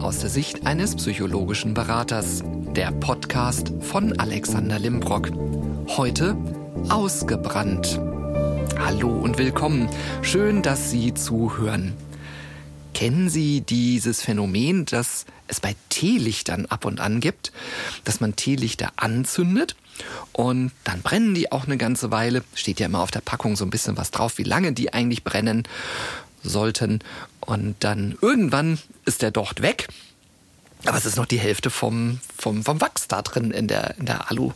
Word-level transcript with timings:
aus 0.00 0.20
der 0.20 0.30
Sicht 0.30 0.66
eines 0.66 0.94
psychologischen 0.96 1.74
Beraters. 1.74 2.42
Der 2.76 2.92
Podcast 2.92 3.72
von 3.80 4.18
Alexander 4.18 4.78
Limbrock. 4.78 5.30
Heute 5.88 6.36
ausgebrannt. 6.88 8.00
Hallo 8.78 9.08
und 9.08 9.38
willkommen. 9.38 9.88
Schön, 10.22 10.62
dass 10.62 10.90
Sie 10.90 11.14
zuhören. 11.14 11.94
Kennen 12.94 13.28
Sie 13.28 13.60
dieses 13.62 14.22
Phänomen, 14.22 14.84
das 14.84 15.26
es 15.48 15.60
bei 15.60 15.74
Teelichtern 15.88 16.66
ab 16.66 16.84
und 16.84 17.00
an 17.00 17.20
gibt, 17.20 17.52
dass 18.04 18.20
man 18.20 18.36
Teelichter 18.36 18.92
anzündet 18.96 19.74
und 20.32 20.70
dann 20.84 21.02
brennen 21.02 21.34
die 21.34 21.50
auch 21.50 21.66
eine 21.66 21.76
ganze 21.76 22.10
Weile. 22.10 22.44
Steht 22.54 22.78
ja 22.78 22.86
immer 22.86 23.00
auf 23.00 23.10
der 23.10 23.20
Packung 23.20 23.56
so 23.56 23.64
ein 23.64 23.70
bisschen 23.70 23.96
was 23.96 24.10
drauf, 24.10 24.38
wie 24.38 24.44
lange 24.44 24.72
die 24.72 24.92
eigentlich 24.92 25.24
brennen 25.24 25.64
sollten. 26.42 27.00
Und 27.48 27.76
dann 27.80 28.14
irgendwann 28.20 28.78
ist 29.06 29.22
der 29.22 29.30
Docht 29.30 29.62
weg. 29.62 29.88
Aber 30.84 30.98
es 30.98 31.06
ist 31.06 31.16
noch 31.16 31.24
die 31.24 31.38
Hälfte 31.38 31.70
vom, 31.70 32.20
vom, 32.36 32.62
vom 32.62 32.82
Wachs 32.82 33.08
da 33.08 33.22
drin 33.22 33.52
in 33.52 33.68
der, 33.68 33.96
in 33.98 34.04
der 34.04 34.30
Alu 34.30 34.52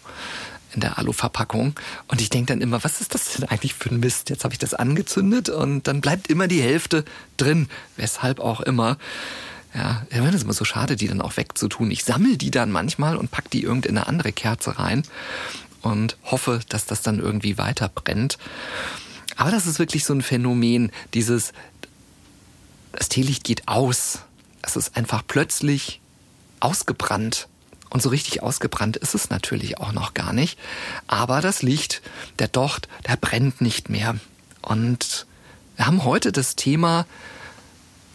in 0.74 0.80
der 0.80 0.98
Aluverpackung. 0.98 1.74
Und 2.08 2.20
ich 2.20 2.28
denke 2.28 2.52
dann 2.52 2.60
immer, 2.60 2.84
was 2.84 3.00
ist 3.00 3.14
das 3.14 3.32
denn 3.32 3.48
eigentlich 3.48 3.74
für 3.74 3.90
ein 3.90 4.00
Mist? 4.00 4.28
Jetzt 4.28 4.44
habe 4.44 4.54
ich 4.54 4.58
das 4.58 4.74
angezündet 4.74 5.48
und 5.48 5.86
dann 5.86 6.00
bleibt 6.02 6.28
immer 6.28 6.48
die 6.48 6.62
Hälfte 6.62 7.04
drin. 7.38 7.68
Weshalb 7.96 8.40
auch 8.40 8.60
immer. 8.60 8.98
Ja, 9.74 10.06
ich 10.10 10.16
finde 10.16 10.36
es 10.36 10.42
immer 10.42 10.52
so 10.52 10.64
schade, 10.64 10.96
die 10.96 11.08
dann 11.08 11.22
auch 11.22 11.36
wegzutun. 11.38 11.90
Ich 11.90 12.04
sammle 12.04 12.36
die 12.36 12.50
dann 12.50 12.70
manchmal 12.70 13.16
und 13.16 13.30
pack 13.30 13.50
die 13.50 13.62
irgend 13.62 13.86
in 13.86 13.96
eine 13.96 14.06
andere 14.06 14.32
Kerze 14.32 14.78
rein 14.78 15.02
und 15.80 16.18
hoffe, 16.24 16.60
dass 16.68 16.84
das 16.84 17.00
dann 17.00 17.20
irgendwie 17.20 17.56
weiter 17.56 17.88
brennt. 17.88 18.38
Aber 19.36 19.50
das 19.50 19.66
ist 19.66 19.78
wirklich 19.78 20.04
so 20.04 20.12
ein 20.14 20.22
Phänomen, 20.22 20.90
dieses, 21.14 21.52
das 22.92 23.08
Teelicht 23.08 23.44
geht 23.44 23.68
aus. 23.68 24.20
Es 24.62 24.76
ist 24.76 24.96
einfach 24.96 25.22
plötzlich 25.26 26.00
ausgebrannt. 26.60 27.48
Und 27.90 28.00
so 28.00 28.08
richtig 28.08 28.42
ausgebrannt 28.42 28.96
ist 28.96 29.14
es 29.14 29.28
natürlich 29.28 29.78
auch 29.78 29.92
noch 29.92 30.14
gar 30.14 30.32
nicht. 30.32 30.58
Aber 31.08 31.40
das 31.40 31.62
Licht, 31.62 32.00
der 32.38 32.48
Docht, 32.48 32.88
der 33.06 33.16
brennt 33.16 33.60
nicht 33.60 33.90
mehr. 33.90 34.16
Und 34.62 35.26
wir 35.76 35.86
haben 35.86 36.04
heute 36.04 36.32
das 36.32 36.56
Thema 36.56 37.06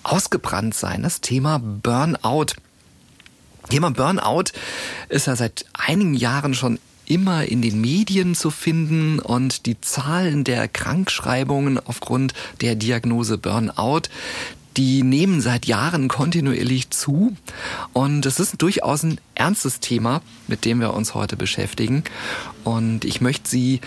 ausgebrannt 0.03 0.73
sein, 0.73 1.03
das 1.03 1.21
Thema 1.21 1.59
Burnout. 1.59 2.55
Thema 3.69 3.91
Burnout 3.91 4.51
ist 5.09 5.27
ja 5.27 5.35
seit 5.35 5.65
einigen 5.73 6.13
Jahren 6.13 6.53
schon 6.53 6.79
immer 7.05 7.45
in 7.45 7.61
den 7.61 7.79
Medien 7.79 8.35
zu 8.35 8.51
finden 8.51 9.19
und 9.19 9.65
die 9.65 9.79
Zahlen 9.79 10.43
der 10.43 10.67
Krankschreibungen 10.67 11.79
aufgrund 11.79 12.33
der 12.61 12.75
Diagnose 12.75 13.37
Burnout, 13.37 14.03
die 14.77 15.01
nehmen 15.01 15.41
seit 15.41 15.65
Jahren 15.65 16.07
kontinuierlich 16.07 16.91
zu. 16.91 17.35
Und 17.93 18.25
es 18.25 18.39
ist 18.39 18.61
durchaus 18.61 19.03
ein 19.03 19.19
ernstes 19.33 19.79
Thema, 19.79 20.21
mit 20.47 20.65
dem 20.65 20.79
wir 20.79 20.93
uns 20.93 21.15
heute 21.15 21.35
beschäftigen. 21.35 22.03
Und 22.63 23.03
ich 23.03 23.19
möchte 23.19 23.49
Sie 23.49 23.81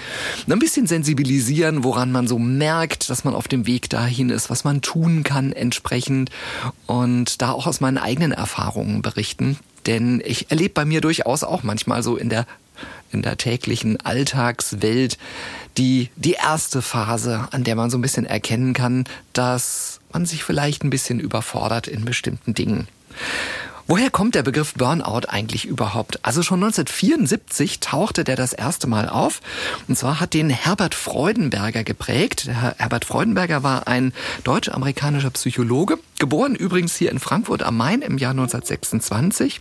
ein 0.48 0.58
bisschen 0.58 0.86
sensibilisieren, 0.86 1.84
woran 1.84 2.10
man 2.10 2.26
so 2.26 2.38
merkt, 2.38 3.08
dass 3.08 3.24
man 3.24 3.34
auf 3.34 3.46
dem 3.46 3.66
Weg 3.66 3.88
dahin 3.88 4.30
ist, 4.30 4.50
was 4.50 4.64
man 4.64 4.82
tun 4.82 5.22
kann 5.22 5.52
entsprechend. 5.52 6.30
Und 6.86 7.40
da 7.40 7.52
auch 7.52 7.66
aus 7.66 7.80
meinen 7.80 7.98
eigenen 7.98 8.32
Erfahrungen 8.32 9.00
berichten, 9.00 9.58
denn 9.86 10.20
ich 10.24 10.50
erlebe 10.50 10.74
bei 10.74 10.84
mir 10.84 11.00
durchaus 11.00 11.44
auch 11.44 11.62
manchmal 11.62 12.02
so 12.02 12.16
in 12.16 12.28
der 12.28 12.46
in 13.12 13.22
der 13.22 13.36
täglichen 13.36 14.00
Alltagswelt 14.00 15.18
die, 15.76 16.10
die 16.16 16.34
erste 16.34 16.80
Phase, 16.80 17.48
an 17.50 17.64
der 17.64 17.74
man 17.74 17.90
so 17.90 17.98
ein 17.98 18.02
bisschen 18.02 18.24
erkennen 18.24 18.72
kann, 18.72 19.04
dass 19.32 19.99
man 20.12 20.26
sich 20.26 20.44
vielleicht 20.44 20.84
ein 20.84 20.90
bisschen 20.90 21.20
überfordert 21.20 21.88
in 21.88 22.04
bestimmten 22.04 22.54
Dingen. 22.54 22.88
Woher 23.90 24.08
kommt 24.08 24.36
der 24.36 24.44
Begriff 24.44 24.74
Burnout 24.74 25.26
eigentlich 25.28 25.64
überhaupt? 25.64 26.24
Also 26.24 26.44
schon 26.44 26.62
1974 26.62 27.80
tauchte 27.80 28.22
der 28.22 28.36
das 28.36 28.52
erste 28.52 28.86
Mal 28.86 29.08
auf. 29.08 29.40
Und 29.88 29.98
zwar 29.98 30.20
hat 30.20 30.32
den 30.32 30.48
Herbert 30.48 30.94
Freudenberger 30.94 31.82
geprägt. 31.82 32.46
Der 32.46 32.78
Herbert 32.78 33.04
Freudenberger 33.04 33.64
war 33.64 33.88
ein 33.88 34.12
deutsch-amerikanischer 34.44 35.30
Psychologe, 35.30 35.98
geboren 36.20 36.54
übrigens 36.54 36.94
hier 36.94 37.10
in 37.10 37.18
Frankfurt 37.18 37.64
am 37.64 37.76
Main 37.76 38.02
im 38.02 38.16
Jahr 38.16 38.30
1926. 38.30 39.60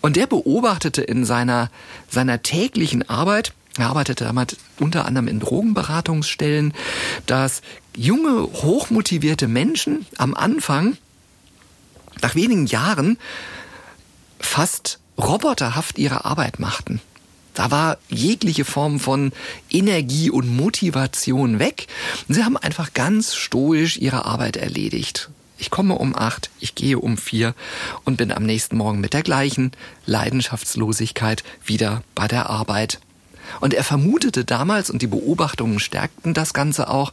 Und 0.00 0.16
der 0.16 0.26
beobachtete 0.26 1.02
in 1.02 1.24
seiner, 1.24 1.70
seiner 2.10 2.42
täglichen 2.42 3.08
Arbeit, 3.08 3.52
er 3.78 3.86
arbeitete 3.86 4.24
damals 4.24 4.56
unter 4.80 5.04
anderem 5.04 5.28
in 5.28 5.38
Drogenberatungsstellen, 5.38 6.72
dass 7.26 7.62
junge, 7.96 8.42
hochmotivierte 8.42 9.48
Menschen 9.48 10.06
am 10.18 10.34
Anfang, 10.34 10.96
nach 12.22 12.34
wenigen 12.34 12.66
Jahren, 12.66 13.18
fast 14.38 15.00
roboterhaft 15.18 15.98
ihre 15.98 16.24
Arbeit 16.24 16.60
machten. 16.60 17.00
Da 17.54 17.70
war 17.70 17.96
jegliche 18.10 18.66
Form 18.66 19.00
von 19.00 19.32
Energie 19.70 20.30
und 20.30 20.54
Motivation 20.54 21.58
weg. 21.58 21.86
Sie 22.28 22.44
haben 22.44 22.58
einfach 22.58 22.92
ganz 22.92 23.34
stoisch 23.34 23.96
ihre 23.96 24.26
Arbeit 24.26 24.58
erledigt. 24.58 25.30
Ich 25.58 25.70
komme 25.70 25.94
um 25.94 26.14
acht, 26.14 26.50
ich 26.60 26.74
gehe 26.74 26.98
um 26.98 27.16
vier 27.16 27.54
und 28.04 28.18
bin 28.18 28.30
am 28.30 28.44
nächsten 28.44 28.76
Morgen 28.76 29.00
mit 29.00 29.14
der 29.14 29.22
gleichen 29.22 29.72
Leidenschaftslosigkeit 30.04 31.44
wieder 31.64 32.02
bei 32.14 32.28
der 32.28 32.50
Arbeit. 32.50 33.00
Und 33.60 33.74
er 33.74 33.84
vermutete 33.84 34.44
damals, 34.44 34.90
und 34.90 35.02
die 35.02 35.06
Beobachtungen 35.06 35.78
stärkten 35.78 36.34
das 36.34 36.54
Ganze 36.54 36.88
auch, 36.88 37.12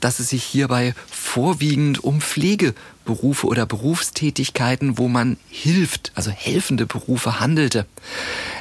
dass 0.00 0.20
es 0.20 0.30
sich 0.30 0.44
hierbei 0.44 0.94
vorwiegend 1.10 2.02
um 2.02 2.20
Pflegeberufe 2.20 3.46
oder 3.46 3.66
Berufstätigkeiten, 3.66 4.98
wo 4.98 5.08
man 5.08 5.36
hilft, 5.48 6.12
also 6.14 6.30
helfende 6.30 6.86
Berufe 6.86 7.40
handelte. 7.40 7.86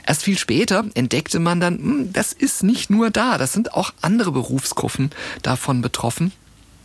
Erst 0.05 0.23
viel 0.23 0.37
später 0.37 0.85
entdeckte 0.93 1.39
man 1.39 1.59
dann, 1.59 1.77
hm, 1.77 2.13
das 2.13 2.33
ist 2.33 2.63
nicht 2.63 2.89
nur 2.89 3.09
da, 3.09 3.37
das 3.37 3.53
sind 3.53 3.73
auch 3.73 3.93
andere 4.01 4.31
Berufsgruppen 4.31 5.11
davon 5.41 5.81
betroffen. 5.81 6.31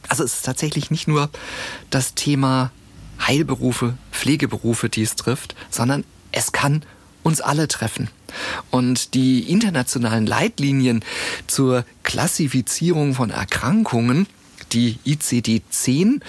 Also 0.09 0.25
es 0.25 0.34
ist 0.34 0.44
tatsächlich 0.44 0.91
nicht 0.91 1.09
nur 1.09 1.31
das 1.91 2.14
Thema 2.14 2.72
Heilberufe, 3.26 3.94
Pflegeberufe, 4.10 4.88
die 4.88 5.03
es 5.03 5.16
trifft, 5.16 5.54
sondern 5.70 6.04
es 6.32 6.53
kann 6.53 6.82
uns 7.22 7.41
alle 7.41 7.69
treffen. 7.69 8.09
Und 8.70 9.15
die 9.15 9.50
internationalen 9.50 10.26
Leitlinien 10.26 11.04
zur 11.47 11.84
Klassifizierung 12.03 13.15
von 13.15 13.31
Erkrankungen, 13.31 14.26
die 14.72 14.98
ICD-10, 15.04 16.20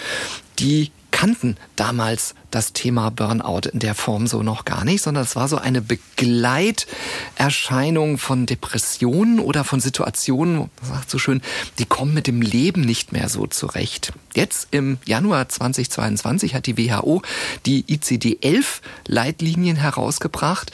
die 0.59 0.91
kannten 1.13 1.55
damals 1.75 2.33
das 2.49 2.73
Thema 2.73 3.11
Burnout 3.11 3.69
in 3.71 3.77
der 3.79 3.95
Form 3.95 4.27
so 4.27 4.43
noch 4.43 4.65
gar 4.65 4.83
nicht, 4.83 5.01
sondern 5.03 5.23
es 5.23 5.35
war 5.35 5.47
so 5.47 5.57
eine 5.57 5.81
Begleiterscheinung 5.81 8.17
von 8.17 8.45
Depressionen 8.45 9.39
oder 9.39 9.63
von 9.63 9.79
Situationen, 9.79 10.57
man 10.57 10.69
sagt 10.81 11.09
so 11.09 11.17
schön, 11.19 11.41
die 11.77 11.85
kommen 11.85 12.13
mit 12.13 12.27
dem 12.27 12.41
Leben 12.41 12.81
nicht 12.81 13.13
mehr 13.13 13.29
so 13.29 13.47
zurecht. 13.47 14.11
Jetzt 14.35 14.67
im 14.71 14.97
Januar 15.05 15.47
2022 15.47 16.53
hat 16.55 16.65
die 16.65 16.77
WHO 16.77 17.21
die 17.67 17.83
ICD-11 17.83 18.81
Leitlinien 19.07 19.77
herausgebracht 19.77 20.73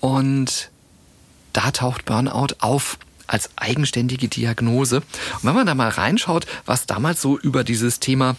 und 0.00 0.69
da 1.52 1.70
taucht 1.70 2.04
Burnout 2.04 2.54
auf 2.60 2.98
als 3.26 3.50
eigenständige 3.56 4.28
Diagnose. 4.28 4.96
Und 4.96 5.44
wenn 5.44 5.54
man 5.54 5.66
da 5.66 5.74
mal 5.74 5.88
reinschaut, 5.88 6.46
was 6.66 6.86
damals 6.86 7.22
so 7.22 7.38
über 7.38 7.62
dieses 7.64 8.00
Thema 8.00 8.36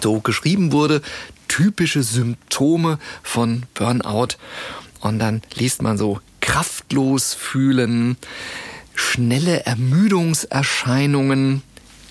so 0.00 0.20
geschrieben 0.20 0.72
wurde, 0.72 1.02
typische 1.48 2.02
Symptome 2.02 2.98
von 3.22 3.62
Burnout. 3.74 4.36
Und 5.00 5.18
dann 5.18 5.42
liest 5.54 5.82
man 5.82 5.98
so 5.98 6.20
kraftlos 6.40 7.34
fühlen, 7.34 8.16
schnelle 8.94 9.64
Ermüdungserscheinungen, 9.66 11.62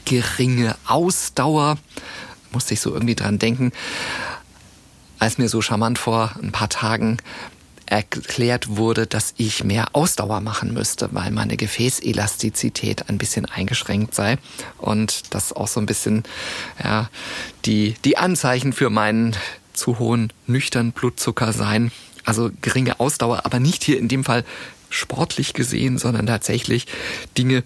geringe 0.05 0.75
Ausdauer. 0.85 1.77
Musste 2.51 2.73
ich 2.73 2.81
so 2.81 2.93
irgendwie 2.93 3.15
dran 3.15 3.39
denken, 3.39 3.71
als 5.19 5.37
mir 5.37 5.49
so 5.49 5.61
charmant 5.61 5.99
vor 5.99 6.35
ein 6.41 6.51
paar 6.51 6.69
Tagen 6.69 7.17
erklärt 7.91 8.77
wurde, 8.77 9.05
dass 9.05 9.33
ich 9.35 9.65
mehr 9.65 9.89
Ausdauer 9.91 10.39
machen 10.39 10.73
müsste, 10.73 11.09
weil 11.11 11.29
meine 11.31 11.57
Gefäßelastizität 11.57 13.09
ein 13.09 13.17
bisschen 13.17 13.45
eingeschränkt 13.45 14.15
sei 14.15 14.37
und 14.77 15.33
das 15.33 15.51
auch 15.51 15.67
so 15.67 15.81
ein 15.81 15.85
bisschen 15.85 16.23
ja, 16.81 17.09
die, 17.65 17.95
die 18.05 18.17
Anzeichen 18.17 18.71
für 18.71 18.89
meinen 18.89 19.35
zu 19.73 19.99
hohen 19.99 20.31
nüchtern 20.47 20.93
Blutzucker 20.93 21.51
seien. 21.51 21.91
Also 22.23 22.49
geringe 22.61 22.99
Ausdauer, 23.01 23.45
aber 23.45 23.59
nicht 23.59 23.83
hier 23.83 23.99
in 23.99 24.07
dem 24.07 24.23
Fall 24.23 24.45
sportlich 24.89 25.53
gesehen, 25.53 25.97
sondern 25.97 26.27
tatsächlich 26.27 26.87
Dinge 27.37 27.63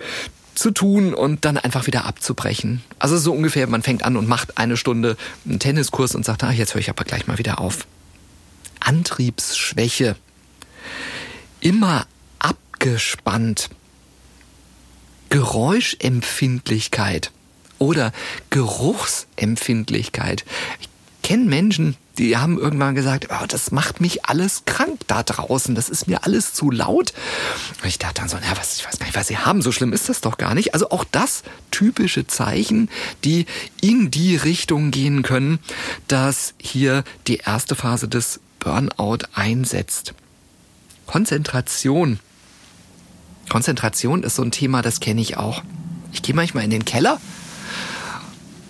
zu 0.56 0.72
tun 0.72 1.14
und 1.14 1.46
dann 1.46 1.58
einfach 1.58 1.86
wieder 1.86 2.06
abzubrechen. 2.06 2.82
Also 2.98 3.18
so 3.18 3.32
ungefähr, 3.32 3.68
man 3.68 3.84
fängt 3.84 4.04
an 4.04 4.18
und 4.18 4.28
macht 4.28 4.58
eine 4.58 4.76
Stunde 4.76 5.18
einen 5.46 5.60
Tenniskurs 5.60 6.16
und 6.16 6.26
sagt, 6.26 6.44
ah, 6.44 6.52
jetzt 6.52 6.74
höre 6.74 6.82
ich 6.82 6.90
aber 6.90 7.04
gleich 7.04 7.28
mal 7.28 7.38
wieder 7.38 7.60
auf. 7.60 7.86
Antriebsschwäche. 8.86 10.16
Immer 11.60 12.08
abgespannt. 12.40 13.70
Geräuschempfindlichkeit. 15.30 17.32
Oder 17.78 18.14
Geruchsempfindlichkeit. 18.52 20.46
Ich 20.80 20.88
kenne 21.24 21.44
Menschen, 21.46 21.98
die 22.18 22.38
haben 22.38 22.58
irgendwann 22.58 22.96
gesagt, 22.96 23.28
oh, 23.30 23.46
das 23.48 23.72
macht 23.72 24.00
mich 24.00 24.26
alles 24.26 24.64
krank 24.66 25.02
da 25.08 25.24
draußen, 25.24 25.76
das 25.76 25.90
ist 25.90 26.08
mir 26.08 26.24
alles 26.24 26.54
zu 26.54 26.72
laut. 26.72 27.14
Und 27.82 27.88
ich 27.88 28.00
dachte 28.00 28.22
dann 28.22 28.30
so, 28.30 28.38
ja, 28.38 28.56
was, 28.56 28.78
ich 28.78 28.86
weiß 28.86 29.00
gar 29.00 29.08
nicht, 29.08 29.16
was 29.16 29.28
sie 29.28 29.38
haben, 29.38 29.62
so 29.62 29.72
schlimm 29.72 29.92
ist 29.92 30.08
das 30.08 30.22
doch 30.22 30.38
gar 30.38 30.54
nicht. 30.54 30.74
Also 30.74 30.92
auch 30.92 31.04
das 31.12 31.44
typische 31.72 32.28
Zeichen, 32.28 32.90
die 33.24 33.46
in 33.82 34.12
die 34.12 34.36
Richtung 34.36 34.92
gehen 34.92 35.24
können, 35.24 35.60
dass 36.08 36.54
hier 36.58 37.04
die 37.28 37.38
erste 37.38 37.76
Phase 37.76 38.08
des 38.08 38.40
Burnout 38.66 39.20
einsetzt. 39.36 40.16
Konzentration. 41.06 42.20
Konzentration 43.48 44.24
ist 44.24 44.38
so 44.38 44.42
ein 44.42 44.50
Thema, 44.50 44.82
das 44.82 45.00
kenne 45.00 45.22
ich 45.22 45.38
auch. 45.38 45.62
Ich 46.12 46.24
gehe 46.24 46.34
manchmal 46.34 46.64
in 46.64 46.72
den 46.72 46.84
Keller 46.84 47.22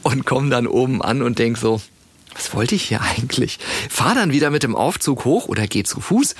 und 0.03 0.25
komme 0.25 0.49
dann 0.49 0.67
oben 0.67 1.01
an 1.01 1.21
und 1.21 1.39
denk 1.39 1.57
so, 1.57 1.81
was 2.35 2.53
wollte 2.53 2.75
ich 2.75 2.83
hier 2.83 3.01
eigentlich? 3.01 3.57
Fahr 3.89 4.15
dann 4.15 4.33
wieder 4.33 4.49
mit 4.49 4.63
dem 4.63 4.75
Aufzug 4.75 5.23
hoch 5.23 5.47
oder 5.47 5.65
geh 5.65 5.83
zu 5.83 6.01
Fuß 6.01 6.35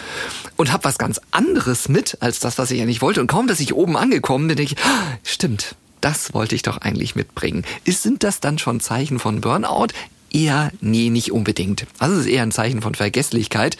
und 0.58 0.74
hab 0.74 0.84
was 0.84 0.98
ganz 0.98 1.22
anderes 1.32 1.88
mit 1.88 2.18
als 2.20 2.42
das, 2.42 2.58
was 2.58 2.72
ich 2.72 2.82
eigentlich 2.82 3.02
wollte. 3.02 3.22
Und 3.22 3.28
kaum, 3.28 3.48
dass 3.48 3.62
ich 3.62 3.74
oben 3.74 3.96
angekommen 3.96 4.50
bin, 4.50 4.58
denke 4.58 4.74
ich, 4.74 4.86
ah, 4.86 5.18
stimmt, 5.24 5.76
das 6.02 6.34
wollte 6.34 6.56
ich 6.56 6.62
doch 6.62 6.80
eigentlich 6.80 7.16
mitbringen. 7.16 7.64
Ist, 7.86 8.04
sind 8.04 8.24
das 8.24 8.42
dann 8.42 8.60
schon 8.60 8.82
Zeichen 8.82 9.18
von 9.18 9.40
Burnout? 9.40 9.88
Eher, 10.36 10.72
nee, 10.82 11.10
nicht 11.10 11.32
unbedingt. 11.32 11.88
Also 11.98 12.16
es 12.16 12.26
ist 12.26 12.32
eher 12.32 12.44
ein 12.44 12.52
Zeichen 12.52 12.82
von 12.82 12.94
Vergesslichkeit 12.94 13.78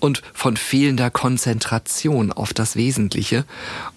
und 0.00 0.22
von 0.34 0.56
fehlender 0.56 1.10
Konzentration 1.10 2.32
auf 2.32 2.52
das 2.52 2.74
Wesentliche. 2.74 3.44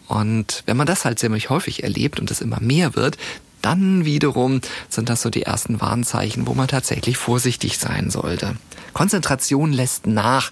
Und 0.08 0.62
wenn 0.68 0.78
man 0.78 0.86
das 0.86 1.04
halt 1.04 1.18
ziemlich 1.18 1.50
häufig 1.50 1.82
erlebt 1.82 2.20
und 2.20 2.30
es 2.30 2.42
immer 2.42 2.60
mehr 2.60 2.96
wird, 2.96 3.18
dann 3.64 4.06
wiederum 4.06 4.62
sind 4.88 5.10
das 5.10 5.24
so 5.24 5.32
die 5.32 5.42
ersten 5.42 5.82
Warnzeichen, 5.82 6.46
wo 6.46 6.54
man 6.54 6.68
tatsächlich 6.68 7.18
vorsichtig 7.18 7.80
sein 7.80 8.12
sollte. 8.12 8.56
Konzentration 8.94 9.74
lässt 9.74 10.06
nach. 10.06 10.52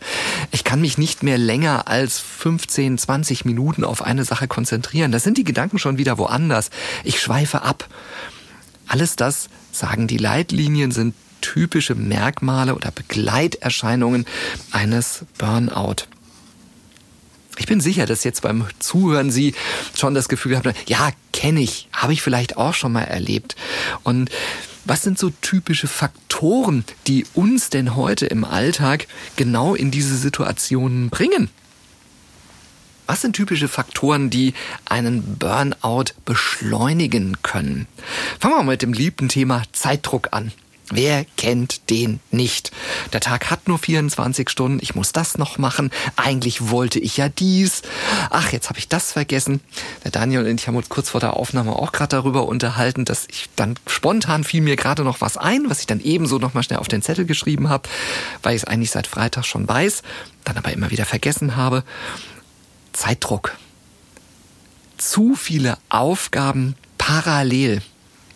Ich 0.49 0.63
kann 0.63 0.81
mich 0.81 0.97
nicht 0.97 1.21
mehr 1.21 1.37
länger 1.37 1.87
als 1.87 2.17
15, 2.17 2.97
20 2.97 3.45
Minuten 3.45 3.83
auf 3.83 4.01
eine 4.01 4.25
Sache 4.25 4.47
konzentrieren. 4.47 5.11
Da 5.11 5.19
sind 5.19 5.37
die 5.37 5.43
Gedanken 5.43 5.77
schon 5.77 5.99
wieder 5.99 6.17
woanders. 6.17 6.71
Ich 7.03 7.21
schweife 7.21 7.61
ab. 7.61 7.87
Alles 8.87 9.15
das, 9.15 9.49
sagen 9.71 10.07
die 10.07 10.17
Leitlinien, 10.17 10.89
sind 10.89 11.13
typische 11.43 11.93
Merkmale 11.93 12.73
oder 12.73 12.89
Begleiterscheinungen 12.89 14.25
eines 14.71 15.25
Burnout. 15.37 16.07
Ich 17.57 17.67
bin 17.67 17.81
sicher, 17.81 18.07
dass 18.07 18.23
jetzt 18.23 18.41
beim 18.41 18.65
Zuhören 18.79 19.29
Sie 19.29 19.53
schon 19.93 20.15
das 20.15 20.27
Gefühl 20.27 20.57
haben, 20.57 20.73
ja, 20.87 21.11
kenne 21.33 21.61
ich, 21.61 21.87
habe 21.91 22.13
ich 22.13 22.23
vielleicht 22.23 22.57
auch 22.57 22.73
schon 22.73 22.93
mal 22.93 23.03
erlebt. 23.03 23.55
Und 24.01 24.31
was 24.85 25.03
sind 25.03 25.19
so 25.19 25.29
typische 25.41 25.87
Faktoren, 25.87 26.83
die 27.05 27.25
uns 27.35 27.69
denn 27.69 27.95
heute 27.95 28.25
im 28.25 28.43
Alltag 28.43 29.07
genau 29.35 29.75
in 29.75 29.91
diese 29.91 30.17
Situationen 30.17 31.09
bringen? 31.09 31.49
Was 33.05 33.21
sind 33.21 33.35
typische 33.35 33.67
Faktoren, 33.67 34.29
die 34.29 34.53
einen 34.85 35.37
Burnout 35.37 36.13
beschleunigen 36.25 37.37
können? 37.43 37.87
Fangen 38.39 38.55
wir 38.55 38.63
mal 38.63 38.71
mit 38.71 38.81
dem 38.81 38.93
liebten 38.93 39.29
Thema 39.29 39.63
Zeitdruck 39.73 40.29
an. 40.31 40.51
Wer 40.91 41.25
kennt 41.37 41.89
den 41.89 42.19
nicht? 42.29 42.71
Der 43.13 43.21
Tag 43.21 43.49
hat 43.49 43.67
nur 43.67 43.79
24 43.79 44.49
Stunden, 44.49 44.79
ich 44.81 44.95
muss 44.95 45.13
das 45.13 45.37
noch 45.37 45.57
machen. 45.57 45.91
Eigentlich 46.17 46.69
wollte 46.69 46.99
ich 46.99 47.15
ja 47.17 47.29
dies. 47.29 47.83
Ach, 48.29 48.51
jetzt 48.51 48.69
habe 48.69 48.79
ich 48.79 48.89
das 48.89 49.13
vergessen. 49.13 49.61
Der 50.03 50.11
Daniel 50.11 50.45
und 50.45 50.59
ich 50.59 50.67
haben 50.67 50.75
uns 50.75 50.89
kurz 50.89 51.09
vor 51.09 51.21
der 51.21 51.37
Aufnahme 51.37 51.73
auch 51.73 51.93
gerade 51.93 52.17
darüber 52.17 52.47
unterhalten, 52.47 53.05
dass 53.05 53.27
ich 53.29 53.49
dann 53.55 53.75
spontan 53.87 54.43
fiel 54.43 54.61
mir 54.61 54.75
gerade 54.75 55.03
noch 55.03 55.21
was 55.21 55.37
ein, 55.37 55.69
was 55.69 55.79
ich 55.79 55.87
dann 55.87 56.01
ebenso 56.01 56.37
noch 56.37 56.53
mal 56.53 56.63
schnell 56.63 56.79
auf 56.79 56.89
den 56.89 57.01
Zettel 57.01 57.25
geschrieben 57.25 57.69
habe, 57.69 57.87
weil 58.41 58.55
ich 58.55 58.63
es 58.63 58.67
eigentlich 58.67 58.91
seit 58.91 59.07
Freitag 59.07 59.45
schon 59.45 59.67
weiß, 59.67 60.03
dann 60.43 60.57
aber 60.57 60.73
immer 60.73 60.91
wieder 60.91 61.05
vergessen 61.05 61.55
habe. 61.55 61.83
Zeitdruck. 62.91 63.55
Zu 64.97 65.35
viele 65.35 65.77
Aufgaben 65.89 66.75
parallel 66.97 67.81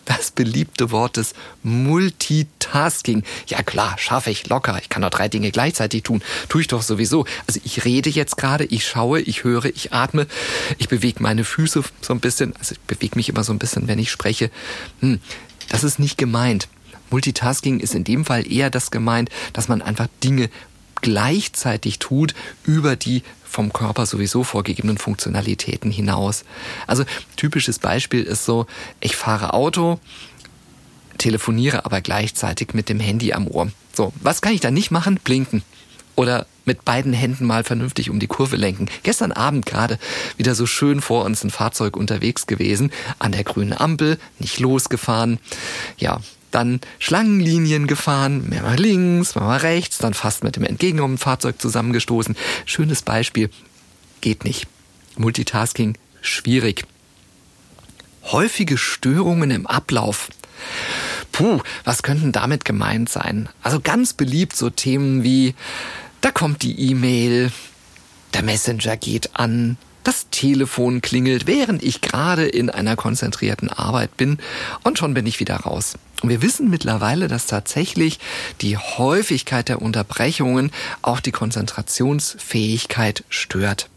das 0.07 0.31
beliebte 0.31 0.91
Wort 0.91 1.17
des 1.17 1.33
Multitasking. 1.63 3.23
Ja 3.47 3.61
klar, 3.61 3.97
schaffe 3.97 4.31
ich 4.31 4.47
locker. 4.47 4.79
Ich 4.81 4.89
kann 4.89 5.01
doch 5.01 5.09
drei 5.09 5.27
Dinge 5.27 5.51
gleichzeitig 5.51 6.03
tun. 6.03 6.23
Tue 6.47 6.61
ich 6.61 6.67
doch 6.67 6.81
sowieso. 6.81 7.25
Also 7.45 7.59
ich 7.63 7.83
rede 7.85 8.09
jetzt 8.09 8.37
gerade, 8.37 8.63
ich 8.63 8.87
schaue, 8.87 9.19
ich 9.19 9.43
höre, 9.43 9.65
ich 9.65 9.93
atme, 9.93 10.27
ich 10.77 10.87
bewege 10.87 11.21
meine 11.21 11.43
Füße 11.43 11.83
so 12.01 12.13
ein 12.13 12.21
bisschen. 12.21 12.55
Also 12.55 12.73
ich 12.73 12.79
bewege 12.81 13.17
mich 13.17 13.29
immer 13.29 13.43
so 13.43 13.51
ein 13.51 13.59
bisschen, 13.59 13.87
wenn 13.87 13.99
ich 13.99 14.09
spreche. 14.09 14.49
Hm, 15.01 15.19
das 15.69 15.83
ist 15.83 15.99
nicht 15.99 16.17
gemeint. 16.17 16.69
Multitasking 17.09 17.79
ist 17.79 17.93
in 17.93 18.03
dem 18.03 18.25
Fall 18.25 18.49
eher 18.49 18.69
das 18.69 18.91
gemeint, 18.91 19.29
dass 19.53 19.67
man 19.67 19.81
einfach 19.81 20.07
Dinge 20.23 20.49
gleichzeitig 21.01 21.99
tut 21.99 22.33
über 22.65 22.95
die 22.95 23.23
vom 23.49 23.73
Körper 23.73 24.05
sowieso 24.05 24.43
vorgegebenen 24.43 24.97
Funktionalitäten 24.97 25.91
hinaus. 25.91 26.43
Also 26.85 27.03
typisches 27.35 27.79
Beispiel 27.79 28.23
ist 28.23 28.45
so, 28.45 28.67
ich 28.99 29.15
fahre 29.15 29.53
Auto, 29.53 29.99
telefoniere 31.17 31.85
aber 31.85 32.01
gleichzeitig 32.01 32.73
mit 32.73 32.89
dem 32.89 32.99
Handy 32.99 33.33
am 33.33 33.47
Ohr. 33.47 33.71
So, 33.93 34.13
was 34.21 34.41
kann 34.41 34.53
ich 34.53 34.61
da 34.61 34.71
nicht 34.71 34.91
machen? 34.91 35.19
Blinken. 35.23 35.63
Oder 36.15 36.47
mit 36.65 36.83
beiden 36.83 37.13
Händen 37.13 37.45
mal 37.45 37.63
vernünftig 37.63 38.09
um 38.09 38.19
die 38.19 38.27
Kurve 38.27 38.55
lenken. 38.55 38.89
Gestern 39.03 39.31
Abend 39.31 39.65
gerade 39.65 39.97
wieder 40.35 40.53
so 40.53 40.65
schön 40.65 40.99
vor 40.99 41.23
uns 41.25 41.43
ein 41.43 41.49
Fahrzeug 41.49 41.95
unterwegs 41.95 42.47
gewesen, 42.47 42.91
an 43.19 43.31
der 43.31 43.43
grünen 43.43 43.73
Ampel, 43.73 44.19
nicht 44.39 44.59
losgefahren. 44.59 45.39
Ja, 45.97 46.19
dann 46.57 46.81
Schlangenlinien 46.97 47.85
gefahren, 47.85 48.49
mehr 48.49 48.63
mal 48.63 48.77
links, 48.77 49.35
mehr 49.35 49.43
mal 49.43 49.57
rechts, 49.57 49.99
dann 49.99 50.15
fast 50.15 50.43
mit 50.43 50.55
dem 50.55 50.63
entgegenkommenden 50.63 51.19
Fahrzeug 51.19 51.61
zusammengestoßen. 51.61 52.35
Schönes 52.65 53.03
Beispiel. 53.03 53.51
Geht 54.21 54.43
nicht. 54.43 54.67
Multitasking 55.17 55.97
schwierig. 56.21 56.85
Häufige 58.23 58.77
Störungen 58.77 59.51
im 59.51 59.67
Ablauf. 59.67 60.29
Puh, 61.31 61.61
was 61.83 62.01
könnten 62.01 62.31
damit 62.31 62.65
gemeint 62.65 63.09
sein? 63.09 63.49
Also 63.61 63.79
ganz 63.79 64.13
beliebt 64.13 64.55
so 64.55 64.71
Themen 64.71 65.23
wie, 65.23 65.53
da 66.21 66.31
kommt 66.31 66.63
die 66.63 66.89
E-Mail, 66.89 67.51
der 68.33 68.41
Messenger 68.41 68.97
geht 68.97 69.35
an, 69.35 69.77
das 70.07 70.29
Telefon 70.29 71.01
klingelt, 71.01 71.47
während 71.47 71.83
ich 71.83 71.99
gerade 71.99 72.47
in 72.47 72.69
einer 72.69 72.95
konzentrierten 72.95 73.69
Arbeit 73.69 74.15
bin 74.15 74.37
und 74.83 74.97
schon 74.97 75.13
bin 75.13 75.25
ich 75.25 75.41
wieder 75.41 75.57
raus. 75.57 75.95
Und 76.21 76.29
wir 76.29 76.41
wissen 76.41 76.69
mittlerweile, 76.69 77.27
dass 77.27 77.45
tatsächlich 77.45 78.19
die 78.61 78.77
Häufigkeit 78.77 79.67
der 79.67 79.81
Unterbrechungen 79.81 80.71
auch 81.01 81.19
die 81.19 81.33
Konzentrationsfähigkeit 81.33 83.25
stört. 83.27 83.89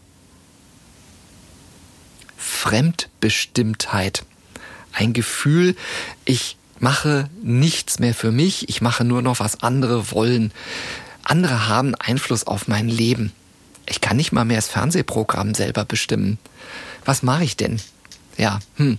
Fremdbestimmtheit. 2.37 4.25
Ein 4.91 5.13
Gefühl, 5.13 5.77
ich 6.25 6.57
mache 6.79 7.29
nichts 7.41 7.99
mehr 7.99 8.13
für 8.13 8.33
mich, 8.33 8.67
ich 8.67 8.81
mache 8.81 9.05
nur 9.05 9.21
noch, 9.21 9.39
was 9.39 9.63
andere 9.63 10.11
wollen. 10.11 10.51
Andere 11.23 11.69
haben 11.69 11.95
Einfluss 11.95 12.45
auf 12.45 12.67
mein 12.67 12.89
Leben. 12.89 13.31
Ich 13.85 14.01
kann 14.01 14.17
nicht 14.17 14.31
mal 14.31 14.45
mehr 14.45 14.57
das 14.57 14.67
Fernsehprogramm 14.67 15.53
selber 15.53 15.85
bestimmen. 15.85 16.37
Was 17.05 17.23
mache 17.23 17.43
ich 17.43 17.57
denn? 17.57 17.81
Ja, 18.37 18.59
hm. 18.75 18.97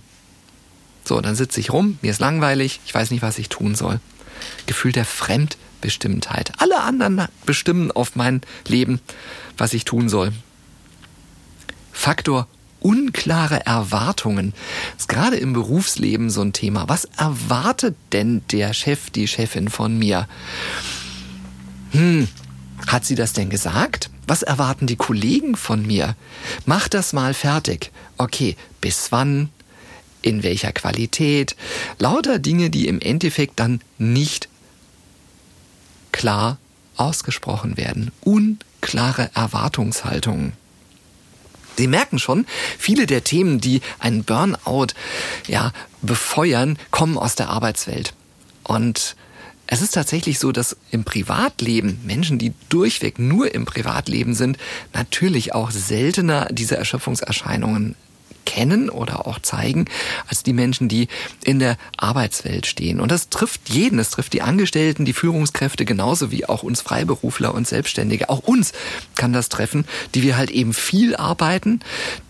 So, 1.05 1.19
dann 1.19 1.35
sitze 1.35 1.59
ich 1.59 1.71
rum, 1.71 1.97
mir 2.01 2.11
ist 2.11 2.19
langweilig, 2.19 2.79
ich 2.85 2.93
weiß 2.93 3.11
nicht, 3.11 3.21
was 3.21 3.37
ich 3.37 3.49
tun 3.49 3.75
soll. 3.75 3.99
Gefühl 4.65 4.91
der 4.91 5.05
Fremdbestimmtheit. 5.05 6.53
Alle 6.57 6.81
anderen 6.81 7.27
bestimmen 7.45 7.91
auf 7.91 8.15
mein 8.15 8.41
Leben, 8.67 9.01
was 9.57 9.73
ich 9.73 9.85
tun 9.85 10.09
soll. 10.09 10.31
Faktor 11.91 12.47
unklare 12.83 13.65
Erwartungen. 13.65 14.53
Das 14.93 15.03
ist 15.03 15.09
gerade 15.09 15.37
im 15.37 15.53
Berufsleben 15.53 16.29
so 16.29 16.41
ein 16.41 16.53
Thema. 16.53 16.89
Was 16.89 17.05
erwartet 17.17 17.95
denn 18.11 18.43
der 18.51 18.73
Chef, 18.73 19.09
die 19.09 19.27
Chefin 19.27 19.69
von 19.69 19.97
mir? 19.97 20.27
Hm, 21.91 22.27
hat 22.87 23.05
sie 23.05 23.15
das 23.15 23.33
denn 23.33 23.49
gesagt? 23.49 24.09
Was 24.27 24.43
erwarten 24.43 24.87
die 24.87 24.95
Kollegen 24.95 25.55
von 25.55 25.85
mir? 25.85 26.15
Mach 26.65 26.87
das 26.87 27.13
mal 27.13 27.33
fertig. 27.33 27.91
Okay, 28.17 28.55
bis 28.81 29.11
wann? 29.11 29.49
In 30.21 30.43
welcher 30.43 30.71
Qualität? 30.71 31.55
Lauter 31.99 32.39
Dinge, 32.39 32.69
die 32.69 32.87
im 32.87 33.01
Endeffekt 33.01 33.59
dann 33.59 33.81
nicht 33.97 34.47
klar 36.13 36.57
ausgesprochen 36.95 37.75
werden. 37.75 38.11
Unklare 38.21 39.29
Erwartungshaltungen. 39.33 40.53
Sie 41.75 41.87
merken 41.87 42.19
schon, 42.19 42.45
viele 42.77 43.07
der 43.07 43.23
Themen, 43.23 43.59
die 43.59 43.81
einen 43.99 44.23
Burnout 44.23 44.93
ja 45.47 45.71
befeuern, 46.01 46.77
kommen 46.91 47.17
aus 47.17 47.35
der 47.35 47.49
Arbeitswelt. 47.49 48.13
Und 48.63 49.15
es 49.73 49.81
ist 49.81 49.95
tatsächlich 49.95 50.37
so, 50.37 50.51
dass 50.51 50.77
im 50.91 51.03
Privatleben 51.03 51.99
Menschen, 52.05 52.37
die 52.37 52.53
durchweg 52.69 53.17
nur 53.17 53.55
im 53.55 53.65
Privatleben 53.65 54.35
sind, 54.35 54.57
natürlich 54.93 55.55
auch 55.55 55.71
seltener 55.71 56.47
diese 56.51 56.77
Erschöpfungserscheinungen 56.77 57.95
erkennen 58.45 58.89
oder 58.89 59.25
auch 59.25 59.39
zeigen 59.39 59.85
als 60.27 60.43
die 60.43 60.53
Menschen, 60.53 60.87
die 60.89 61.07
in 61.43 61.59
der 61.59 61.77
Arbeitswelt 61.97 62.65
stehen. 62.65 62.99
Und 62.99 63.11
das 63.11 63.29
trifft 63.29 63.69
jeden, 63.69 63.97
das 63.97 64.09
trifft 64.09 64.33
die 64.33 64.41
Angestellten, 64.41 65.05
die 65.05 65.13
Führungskräfte 65.13 65.85
genauso 65.85 66.31
wie 66.31 66.45
auch 66.45 66.63
uns 66.63 66.81
Freiberufler 66.81 67.53
und 67.53 67.67
Selbstständige. 67.67 68.29
Auch 68.29 68.39
uns 68.39 68.73
kann 69.15 69.33
das 69.33 69.49
treffen, 69.49 69.85
die 70.13 70.23
wir 70.23 70.37
halt 70.37 70.51
eben 70.51 70.73
viel 70.73 71.15
arbeiten, 71.15 71.79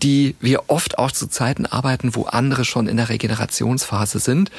die 0.02 0.36
wir 0.40 0.64
oft 0.68 0.98
auch 0.98 1.12
zu 1.12 1.28
Zeiten 1.28 1.66
arbeiten, 1.66 2.14
wo 2.14 2.24
andere 2.24 2.64
schon 2.64 2.86
in 2.86 2.96
der 2.96 3.08
Regenerationsphase 3.08 4.18
sind. 4.18 4.50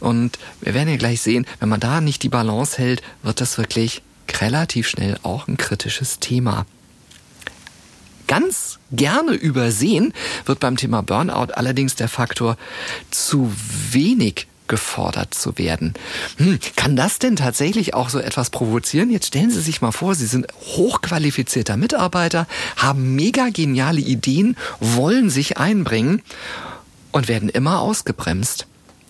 Und 0.00 0.38
wir 0.60 0.74
werden 0.74 0.88
ja 0.88 0.96
gleich 0.96 1.20
sehen, 1.20 1.46
wenn 1.60 1.68
man 1.68 1.80
da 1.80 2.00
nicht 2.00 2.22
die 2.22 2.28
Balance 2.28 2.78
hält, 2.78 3.02
wird 3.22 3.40
das 3.40 3.58
wirklich 3.58 4.02
relativ 4.40 4.88
schnell 4.88 5.18
auch 5.22 5.46
ein 5.46 5.56
kritisches 5.56 6.18
Thema. 6.18 6.64
Ganz 8.32 8.78
gerne 8.90 9.34
übersehen 9.34 10.14
wird 10.46 10.58
beim 10.58 10.78
Thema 10.78 11.02
Burnout 11.02 11.52
allerdings 11.52 11.96
der 11.96 12.08
Faktor 12.08 12.56
zu 13.10 13.52
wenig 13.90 14.46
gefordert 14.68 15.34
zu 15.34 15.58
werden. 15.58 15.92
Hm, 16.38 16.58
kann 16.74 16.96
das 16.96 17.18
denn 17.18 17.36
tatsächlich 17.36 17.92
auch 17.92 18.08
so 18.08 18.18
etwas 18.18 18.48
provozieren? 18.48 19.10
Jetzt 19.10 19.26
stellen 19.26 19.50
Sie 19.50 19.60
sich 19.60 19.82
mal 19.82 19.92
vor, 19.92 20.14
Sie 20.14 20.24
sind 20.24 20.46
hochqualifizierter 20.62 21.76
Mitarbeiter, 21.76 22.46
haben 22.78 23.14
mega 23.16 23.50
geniale 23.50 24.00
Ideen, 24.00 24.56
wollen 24.80 25.28
sich 25.28 25.58
einbringen 25.58 26.22
und 27.10 27.28
werden 27.28 27.50
immer 27.50 27.80
ausgebremst. 27.80 28.66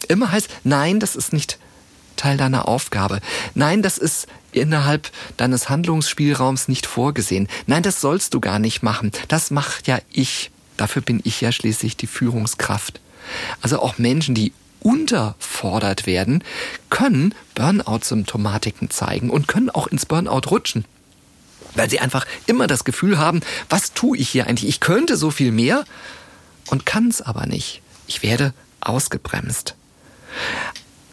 Immer 0.08 0.32
heißt, 0.32 0.50
nein, 0.64 0.98
das 0.98 1.14
ist 1.14 1.32
nicht 1.32 1.60
Teil 2.16 2.38
deiner 2.38 2.66
Aufgabe. 2.66 3.20
Nein, 3.54 3.82
das 3.82 3.98
ist 3.98 4.26
innerhalb 4.52 5.10
deines 5.36 5.68
Handlungsspielraums 5.68 6.68
nicht 6.68 6.86
vorgesehen. 6.86 7.48
Nein, 7.66 7.82
das 7.82 8.00
sollst 8.00 8.34
du 8.34 8.40
gar 8.40 8.58
nicht 8.58 8.82
machen. 8.82 9.12
Das 9.28 9.50
macht 9.50 9.88
ja 9.88 9.98
ich. 10.10 10.50
Dafür 10.76 11.02
bin 11.02 11.20
ich 11.24 11.40
ja 11.40 11.52
schließlich 11.52 11.96
die 11.96 12.06
Führungskraft. 12.06 13.00
Also 13.60 13.80
auch 13.80 13.98
Menschen, 13.98 14.34
die 14.34 14.52
unterfordert 14.80 16.06
werden, 16.06 16.42
können 16.90 17.34
Burnout-Symptomatiken 17.54 18.90
zeigen 18.90 19.30
und 19.30 19.48
können 19.48 19.70
auch 19.70 19.86
ins 19.86 20.06
Burnout 20.06 20.50
rutschen. 20.50 20.84
Weil 21.74 21.88
sie 21.88 22.00
einfach 22.00 22.26
immer 22.46 22.66
das 22.66 22.84
Gefühl 22.84 23.18
haben, 23.18 23.40
was 23.70 23.92
tue 23.92 24.18
ich 24.18 24.28
hier 24.28 24.46
eigentlich? 24.46 24.68
Ich 24.68 24.80
könnte 24.80 25.16
so 25.16 25.30
viel 25.30 25.52
mehr 25.52 25.84
und 26.66 26.84
kann 26.84 27.08
es 27.08 27.22
aber 27.22 27.46
nicht. 27.46 27.80
Ich 28.06 28.22
werde 28.22 28.52
ausgebremst. 28.80 29.74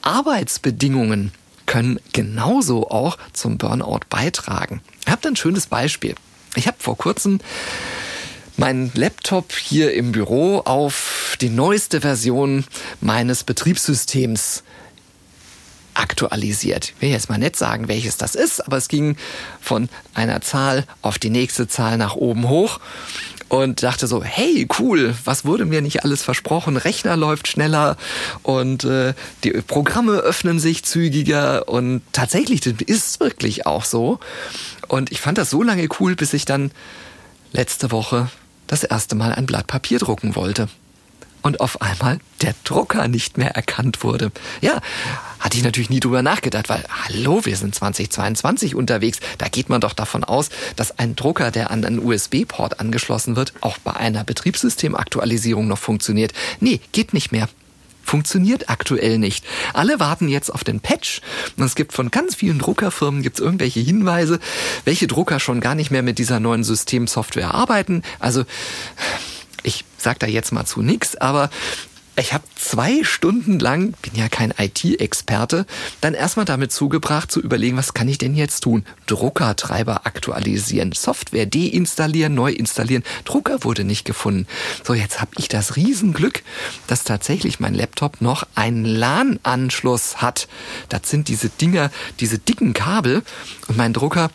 Arbeitsbedingungen 0.02 1.32
können 1.70 2.00
genauso 2.14 2.90
auch 2.90 3.20
zum 3.32 3.60
Burnout 3.60 4.00
beitragen. 4.10 4.82
Ich 5.06 5.12
habe 5.12 5.28
ein 5.28 5.36
schönes 5.36 5.68
Beispiel. 5.68 6.16
Ich 6.56 6.66
habe 6.66 6.78
vor 6.80 6.98
kurzem 6.98 7.40
meinen 8.58 8.92
Laptop 8.96 9.54
hier 9.54 9.94
im 9.94 10.12
Büro 10.12 10.62
auf 10.66 11.38
die 11.40 11.50
neueste 11.50 12.02
Version 12.02 12.66
meines 13.02 13.44
Betriebssystems 13.44 14.64
aktualisiert. 15.94 16.94
Ich 16.96 17.02
will 17.04 17.10
jetzt 17.12 17.30
mal 17.30 17.38
nicht 17.38 17.56
sagen, 17.56 17.88
welches 17.88 18.18
das 18.18 18.34
ist, 18.34 18.66
aber 18.66 18.78
es 18.78 18.88
ging 18.88 19.16
von 19.62 19.90
einer 20.16 20.42
Zahl 20.42 20.86
auf 21.04 21.20
die 21.20 21.30
nächste 21.30 21.68
Zahl 21.68 21.98
nach 21.98 22.16
oben 22.16 22.50
hoch 22.50 22.80
und 23.50 23.84
dachte 23.84 24.08
so, 24.08 24.24
hey, 24.24 24.68
cool, 24.80 25.16
was 25.26 25.44
wurde 25.44 25.66
mir 25.66 25.82
nicht 25.82 26.04
alles 26.04 26.24
versprochen? 26.24 26.78
Rechner 26.78 27.18
läuft 27.18 27.48
schneller 27.48 27.98
und 28.44 28.84
äh, 28.84 29.14
die 29.44 29.52
Programme 29.52 30.14
öffnen 30.14 30.60
sich 30.60 30.84
zügiger 30.86 31.68
und 31.68 32.02
tatsächlich 32.14 32.62
das 32.62 32.76
ist 32.86 33.20
wirklich 33.20 33.66
auch 33.66 33.84
so. 33.84 34.20
Und 34.88 35.12
ich 35.12 35.20
fand 35.20 35.38
das 35.38 35.50
so 35.50 35.64
lange 35.64 35.88
cool, 36.00 36.16
bis 36.16 36.34
ich 36.34 36.46
dann 36.46 36.72
letzte 37.52 37.92
Woche 37.92 38.30
das 38.68 38.84
erste 38.84 39.16
Mal 39.16 39.34
ein 39.34 39.48
Blatt 39.48 39.68
Papier 39.68 40.00
drucken 40.00 40.36
wollte 40.36 40.70
und 41.42 41.60
auf 41.60 41.82
einmal 41.82 42.20
der 42.42 42.54
Drucker 42.64 43.08
nicht 43.08 43.38
mehr 43.38 43.52
erkannt 43.52 44.04
wurde. 44.04 44.32
Ja, 44.62 44.82
hatte 45.40 45.58
ich 45.58 45.64
natürlich 45.64 45.90
nie 45.90 46.00
drüber 46.00 46.22
nachgedacht, 46.22 46.70
weil, 46.70 46.84
hallo, 47.06 47.46
wir 47.46 47.56
sind 47.56 47.76
2022 47.76 48.76
unterwegs. 48.76 49.20
Da 49.38 49.48
geht 49.48 49.70
man 49.70 49.82
doch 49.82 49.94
davon 49.94 50.24
aus, 50.24 50.50
dass 50.76 50.98
ein 51.00 51.16
Drucker, 51.16 51.52
der 51.52 51.72
an 51.72 51.84
einen 51.86 52.00
USB-Port 52.00 52.80
angeschlossen 52.80 53.36
wird, 53.36 53.54
auch 53.62 53.78
bei 53.78 53.94
einer 53.94 54.24
Betriebssystemaktualisierung 54.24 55.68
noch 55.68 55.80
funktioniert. 55.80 56.34
Nee, 56.60 56.82
geht 56.92 57.14
nicht 57.14 57.32
mehr 57.32 57.48
funktioniert 58.10 58.70
aktuell 58.70 59.20
nicht. 59.20 59.46
Alle 59.74 60.00
warten 60.00 60.30
jetzt 60.30 60.52
auf 60.52 60.64
den 60.64 60.80
Patch 60.80 61.22
und 61.58 61.66
es 61.66 61.76
gibt 61.76 61.94
von 61.94 62.10
ganz 62.10 62.34
vielen 62.34 62.58
Druckerfirmen 62.58 63.22
gibt's 63.22 63.40
irgendwelche 63.40 63.82
Hinweise, 63.82 64.40
welche 64.84 65.06
Drucker 65.06 65.40
schon 65.40 65.60
gar 65.60 65.76
nicht 65.76 65.92
mehr 65.92 66.02
mit 66.02 66.18
dieser 66.18 66.40
neuen 66.40 66.64
Systemsoftware 66.64 67.54
arbeiten. 67.54 68.02
Also 68.20 68.46
ich 69.64 69.86
sag 69.98 70.20
da 70.20 70.28
jetzt 70.28 70.52
mal 70.52 70.66
zu 70.66 70.82
nichts, 70.82 71.16
aber 71.16 71.50
ich 72.20 72.34
habe 72.34 72.44
zwei 72.56 73.04
Stunden 73.06 73.60
lang, 73.60 73.94
bin 74.02 74.14
ja 74.14 74.28
kein 74.28 74.54
IT-Experte, 74.58 75.66
dann 76.02 76.14
erstmal 76.14 76.46
damit 76.46 76.74
zugebracht 76.74 77.32
zu 77.32 77.40
überlegen, 77.40 77.78
was 77.78 77.94
kann 77.94 78.10
ich 78.10 78.18
denn 78.18 78.36
jetzt 78.36 78.62
tun? 78.62 78.84
Druckertreiber 79.06 80.06
aktualisieren, 80.06 80.92
Software 80.92 81.46
deinstallieren, 81.46 82.34
neu 82.34 82.52
installieren. 82.52 83.04
Drucker 83.24 83.64
wurde 83.64 83.86
nicht 83.86 84.04
gefunden. 84.04 84.48
So, 84.84 84.94
jetzt 84.94 85.22
habe 85.22 85.32
ich 85.38 85.48
das 85.48 85.78
Riesenglück, 85.78 86.44
dass 86.88 87.06
tatsächlich 87.06 87.62
mein 87.62 87.74
Laptop 87.74 88.20
noch 88.20 88.46
einen 88.54 88.84
LAN-Anschluss 88.84 90.18
hat. 90.18 90.50
Das 90.90 91.10
sind 91.10 91.30
diese 91.30 91.48
Dinger, 91.48 91.90
diese 92.20 92.38
dicken 92.38 92.74
Kabel 92.74 93.24
und 93.70 93.78
mein 93.78 93.94
Drucker 93.94 94.30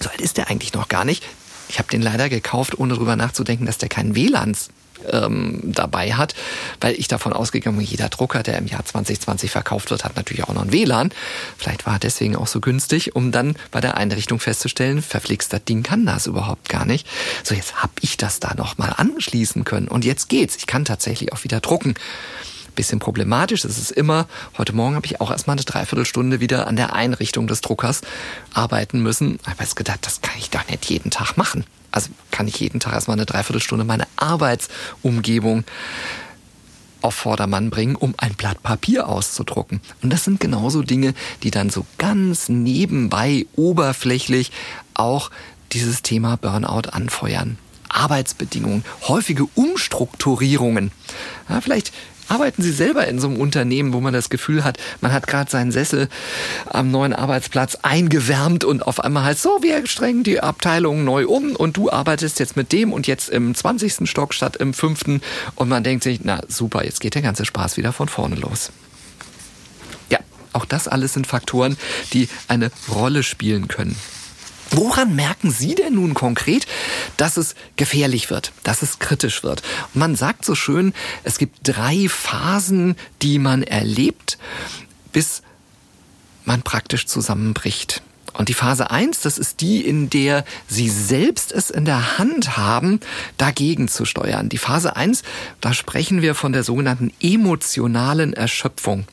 so 0.00 0.10
alt 0.10 0.20
ist 0.20 0.36
der 0.36 0.48
eigentlich 0.48 0.74
noch 0.74 0.88
gar 0.88 1.04
nicht. 1.04 1.24
Ich 1.68 1.78
habe 1.78 1.88
den 1.88 2.02
leider 2.02 2.28
gekauft, 2.28 2.78
ohne 2.78 2.94
drüber 2.94 3.16
nachzudenken, 3.16 3.66
dass 3.66 3.78
der 3.78 3.88
keinen 3.88 4.14
WLANs 4.14 4.70
ähm, 5.10 5.60
dabei 5.64 6.14
hat, 6.14 6.34
weil 6.80 6.94
ich 6.94 7.08
davon 7.08 7.32
ausgegangen 7.32 7.76
bin, 7.76 7.86
jeder 7.86 8.08
Drucker, 8.08 8.42
der 8.42 8.58
im 8.58 8.66
Jahr 8.66 8.84
2020 8.84 9.50
verkauft 9.50 9.90
wird, 9.90 10.04
hat 10.04 10.16
natürlich 10.16 10.44
auch 10.44 10.54
noch 10.54 10.62
ein 10.62 10.72
WLAN. 10.72 11.10
Vielleicht 11.56 11.86
war 11.86 11.94
er 11.94 11.98
deswegen 11.98 12.36
auch 12.36 12.46
so 12.46 12.60
günstig, 12.60 13.14
um 13.14 13.32
dann 13.32 13.56
bei 13.70 13.80
der 13.80 13.96
Einrichtung 13.96 14.40
festzustellen, 14.40 15.02
verflixt, 15.02 15.52
das 15.52 15.64
Ding 15.64 15.82
kann 15.82 16.06
das 16.06 16.26
überhaupt 16.26 16.68
gar 16.68 16.84
nicht. 16.84 17.06
So, 17.42 17.54
jetzt 17.54 17.82
habe 17.82 17.92
ich 18.00 18.16
das 18.16 18.40
da 18.40 18.54
nochmal 18.54 18.94
anschließen 18.96 19.64
können 19.64 19.88
und 19.88 20.04
jetzt 20.04 20.28
geht's. 20.28 20.56
Ich 20.56 20.66
kann 20.66 20.84
tatsächlich 20.84 21.32
auch 21.32 21.44
wieder 21.44 21.60
drucken 21.60 21.94
bisschen 22.78 23.00
problematisch. 23.00 23.62
Das 23.62 23.76
ist 23.76 23.90
immer, 23.90 24.28
heute 24.56 24.72
Morgen 24.72 24.94
habe 24.94 25.04
ich 25.04 25.20
auch 25.20 25.32
erstmal 25.32 25.56
eine 25.56 25.64
Dreiviertelstunde 25.64 26.38
wieder 26.38 26.68
an 26.68 26.76
der 26.76 26.92
Einrichtung 26.92 27.48
des 27.48 27.60
Druckers 27.60 28.02
arbeiten 28.54 29.02
müssen. 29.02 29.40
Habe 29.44 29.64
jetzt 29.64 29.74
gedacht, 29.74 29.98
das 30.02 30.20
kann 30.20 30.38
ich 30.38 30.50
doch 30.50 30.66
nicht 30.68 30.88
jeden 30.88 31.10
Tag 31.10 31.36
machen. 31.36 31.64
Also 31.90 32.10
kann 32.30 32.46
ich 32.46 32.60
jeden 32.60 32.78
Tag 32.78 32.92
erstmal 32.92 33.16
eine 33.16 33.26
Dreiviertelstunde 33.26 33.84
meine 33.84 34.06
Arbeitsumgebung 34.14 35.64
auf 37.02 37.14
Vordermann 37.14 37.70
bringen, 37.70 37.96
um 37.96 38.14
ein 38.16 38.34
Blatt 38.34 38.62
Papier 38.62 39.08
auszudrucken. 39.08 39.80
Und 40.00 40.12
das 40.12 40.22
sind 40.22 40.38
genauso 40.38 40.82
Dinge, 40.82 41.14
die 41.42 41.50
dann 41.50 41.70
so 41.70 41.84
ganz 41.98 42.48
nebenbei 42.48 43.46
oberflächlich 43.56 44.52
auch 44.94 45.32
dieses 45.72 46.02
Thema 46.02 46.36
Burnout 46.36 46.90
anfeuern. 46.92 47.58
Arbeitsbedingungen, 47.88 48.84
häufige 49.08 49.46
Umstrukturierungen. 49.56 50.92
Ja, 51.48 51.60
vielleicht 51.60 51.92
Arbeiten 52.28 52.62
Sie 52.62 52.72
selber 52.72 53.08
in 53.08 53.18
so 53.18 53.28
einem 53.28 53.38
Unternehmen, 53.38 53.94
wo 53.94 54.00
man 54.00 54.12
das 54.12 54.28
Gefühl 54.28 54.62
hat, 54.62 54.78
man 55.00 55.12
hat 55.12 55.26
gerade 55.26 55.50
seinen 55.50 55.72
Sessel 55.72 56.08
am 56.66 56.90
neuen 56.90 57.14
Arbeitsplatz 57.14 57.78
eingewärmt 57.82 58.64
und 58.64 58.86
auf 58.86 59.00
einmal 59.00 59.24
heißt 59.24 59.42
so, 59.42 59.62
wir 59.62 59.86
strengen 59.86 60.24
die 60.24 60.40
Abteilung 60.40 61.04
neu 61.04 61.26
um 61.26 61.56
und 61.56 61.76
du 61.78 61.90
arbeitest 61.90 62.38
jetzt 62.38 62.56
mit 62.56 62.72
dem 62.72 62.92
und 62.92 63.06
jetzt 63.06 63.30
im 63.30 63.54
20. 63.54 64.08
Stock 64.08 64.34
statt 64.34 64.56
im 64.56 64.74
5. 64.74 65.20
und 65.54 65.68
man 65.68 65.82
denkt 65.82 66.04
sich, 66.04 66.20
na 66.22 66.42
super, 66.48 66.84
jetzt 66.84 67.00
geht 67.00 67.14
der 67.14 67.22
ganze 67.22 67.46
Spaß 67.46 67.78
wieder 67.78 67.94
von 67.94 68.08
vorne 68.08 68.36
los. 68.36 68.70
Ja, 70.10 70.18
auch 70.52 70.66
das 70.66 70.86
alles 70.86 71.14
sind 71.14 71.26
Faktoren, 71.26 71.78
die 72.12 72.28
eine 72.46 72.70
Rolle 72.90 73.22
spielen 73.22 73.68
können. 73.68 73.96
Woran 74.70 75.16
merken 75.16 75.50
Sie 75.50 75.74
denn 75.74 75.94
nun 75.94 76.14
konkret, 76.14 76.66
dass 77.16 77.36
es 77.36 77.54
gefährlich 77.76 78.30
wird, 78.30 78.52
dass 78.64 78.82
es 78.82 78.98
kritisch 78.98 79.42
wird? 79.42 79.62
Man 79.94 80.16
sagt 80.16 80.44
so 80.44 80.54
schön, 80.54 80.92
es 81.24 81.38
gibt 81.38 81.60
drei 81.62 82.08
Phasen, 82.08 82.96
die 83.22 83.38
man 83.38 83.62
erlebt, 83.62 84.38
bis 85.12 85.42
man 86.44 86.62
praktisch 86.62 87.06
zusammenbricht. 87.06 88.02
Und 88.38 88.48
die 88.48 88.54
Phase 88.54 88.92
1, 88.92 89.20
das 89.22 89.36
ist 89.36 89.60
die, 89.60 89.84
in 89.84 90.10
der 90.10 90.44
Sie 90.68 90.88
selbst 90.88 91.50
es 91.50 91.70
in 91.70 91.84
der 91.84 92.18
Hand 92.18 92.56
haben, 92.56 93.00
dagegen 93.36 93.88
zu 93.88 94.04
steuern. 94.04 94.48
Die 94.48 94.58
Phase 94.58 94.94
1, 94.94 95.24
da 95.60 95.74
sprechen 95.74 96.22
wir 96.22 96.36
von 96.36 96.52
der 96.52 96.62
sogenannten 96.62 97.12
emotionalen 97.20 98.32
Erschöpfung. 98.32 99.06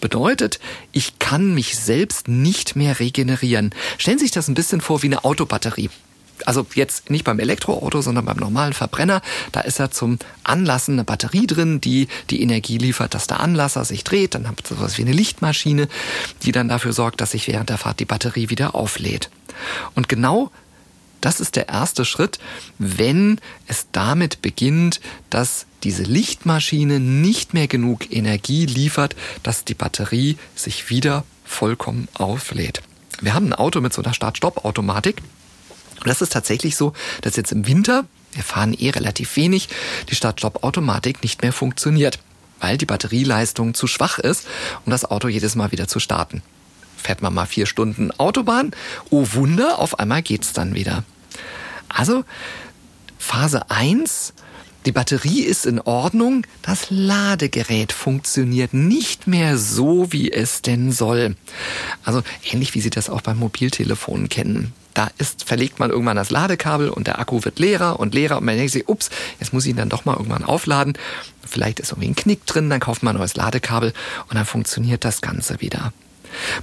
Bedeutet, 0.00 0.60
ich 0.92 1.18
kann 1.18 1.54
mich 1.54 1.76
selbst 1.76 2.28
nicht 2.28 2.76
mehr 2.76 3.00
regenerieren. 3.00 3.74
Stellen 3.98 4.18
Sie 4.18 4.26
sich 4.26 4.32
das 4.32 4.46
ein 4.46 4.54
bisschen 4.54 4.80
vor 4.80 5.02
wie 5.02 5.06
eine 5.06 5.24
Autobatterie 5.24 5.90
also 6.46 6.66
jetzt 6.74 7.10
nicht 7.10 7.24
beim 7.24 7.38
Elektroauto, 7.38 8.00
sondern 8.02 8.24
beim 8.24 8.36
normalen 8.36 8.72
Verbrenner, 8.72 9.22
da 9.52 9.60
ist 9.60 9.78
ja 9.78 9.90
zum 9.90 10.18
Anlassen 10.44 10.94
eine 10.94 11.04
Batterie 11.04 11.46
drin, 11.46 11.80
die 11.80 12.08
die 12.30 12.42
Energie 12.42 12.78
liefert, 12.78 13.14
dass 13.14 13.26
der 13.26 13.40
Anlasser 13.40 13.84
sich 13.84 14.04
dreht. 14.04 14.34
Dann 14.34 14.46
habt 14.46 14.70
ihr 14.70 14.76
sowas 14.76 14.98
wie 14.98 15.02
eine 15.02 15.12
Lichtmaschine, 15.12 15.88
die 16.42 16.52
dann 16.52 16.68
dafür 16.68 16.92
sorgt, 16.92 17.20
dass 17.20 17.32
sich 17.32 17.48
während 17.48 17.70
der 17.70 17.78
Fahrt 17.78 18.00
die 18.00 18.04
Batterie 18.04 18.50
wieder 18.50 18.74
auflädt. 18.74 19.30
Und 19.94 20.08
genau 20.08 20.50
Das 21.20 21.40
ist 21.40 21.56
der 21.56 21.68
erste 21.68 22.04
Schritt, 22.04 22.38
wenn 22.78 23.40
es 23.66 23.88
damit 23.92 24.40
beginnt, 24.42 25.00
dass 25.30 25.66
diese 25.82 26.04
Lichtmaschine 26.04 27.00
nicht 27.00 27.54
mehr 27.54 27.66
genug 27.66 28.12
Energie 28.12 28.66
liefert, 28.66 29.16
dass 29.42 29.64
die 29.64 29.74
Batterie 29.74 30.36
sich 30.54 30.90
wieder 30.90 31.24
vollkommen 31.44 32.08
auflädt. 32.14 32.82
Wir 33.20 33.34
haben 33.34 33.46
ein 33.46 33.54
Auto 33.54 33.80
mit 33.80 33.92
so 33.92 34.02
einer 34.02 34.14
Start-Stopp-Automatik. 34.14 35.22
Und 36.00 36.08
das 36.08 36.22
ist 36.22 36.32
tatsächlich 36.32 36.76
so, 36.76 36.92
dass 37.22 37.36
jetzt 37.36 37.52
im 37.52 37.66
Winter, 37.66 38.04
wir 38.32 38.42
fahren 38.42 38.74
eh 38.74 38.90
relativ 38.90 39.36
wenig, 39.36 39.68
die 40.08 40.14
Start-Stopp-Automatik 40.14 41.22
nicht 41.22 41.42
mehr 41.42 41.52
funktioniert, 41.52 42.18
weil 42.60 42.78
die 42.78 42.86
Batterieleistung 42.86 43.74
zu 43.74 43.86
schwach 43.86 44.18
ist, 44.18 44.46
um 44.84 44.90
das 44.90 45.04
Auto 45.04 45.28
jedes 45.28 45.54
Mal 45.54 45.72
wieder 45.72 45.88
zu 45.88 46.00
starten. 46.00 46.42
Fährt 46.96 47.22
man 47.22 47.34
mal 47.34 47.46
vier 47.46 47.66
Stunden 47.66 48.10
Autobahn, 48.18 48.72
oh 49.10 49.26
Wunder, 49.32 49.78
auf 49.78 49.98
einmal 49.98 50.22
geht's 50.22 50.52
dann 50.52 50.74
wieder. 50.74 51.04
Also 51.88 52.24
Phase 53.18 53.70
1 53.70 54.34
die 54.86 54.92
Batterie 54.92 55.42
ist 55.42 55.66
in 55.66 55.80
Ordnung, 55.80 56.46
das 56.62 56.86
Ladegerät 56.88 57.92
funktioniert 57.92 58.72
nicht 58.72 59.26
mehr 59.26 59.58
so, 59.58 60.12
wie 60.12 60.30
es 60.32 60.62
denn 60.62 60.92
soll. 60.92 61.36
Also 62.04 62.22
ähnlich 62.50 62.74
wie 62.74 62.80
Sie 62.80 62.90
das 62.90 63.10
auch 63.10 63.20
beim 63.20 63.38
Mobiltelefon 63.38 64.28
kennen. 64.28 64.72
Da 64.94 65.10
ist, 65.18 65.44
verlegt 65.44 65.78
man 65.78 65.90
irgendwann 65.90 66.16
das 66.16 66.30
Ladekabel 66.30 66.88
und 66.88 67.06
der 67.06 67.18
Akku 67.18 67.44
wird 67.44 67.58
leerer 67.58 68.00
und 68.00 68.14
leerer 68.14 68.38
und 68.38 68.44
man 68.44 68.56
denkt 68.56 68.72
sich, 68.72 68.88
ups, 68.88 69.10
jetzt 69.38 69.52
muss 69.52 69.64
ich 69.64 69.70
ihn 69.70 69.76
dann 69.76 69.88
doch 69.88 70.04
mal 70.04 70.14
irgendwann 70.14 70.44
aufladen. 70.44 70.94
Vielleicht 71.46 71.80
ist 71.80 71.92
irgendwie 71.92 72.08
ein 72.08 72.16
Knick 72.16 72.46
drin, 72.46 72.70
dann 72.70 72.80
kauft 72.80 73.02
man 73.02 73.14
ein 73.14 73.18
neues 73.18 73.36
Ladekabel 73.36 73.92
und 74.28 74.36
dann 74.36 74.46
funktioniert 74.46 75.04
das 75.04 75.20
Ganze 75.20 75.60
wieder. 75.60 75.92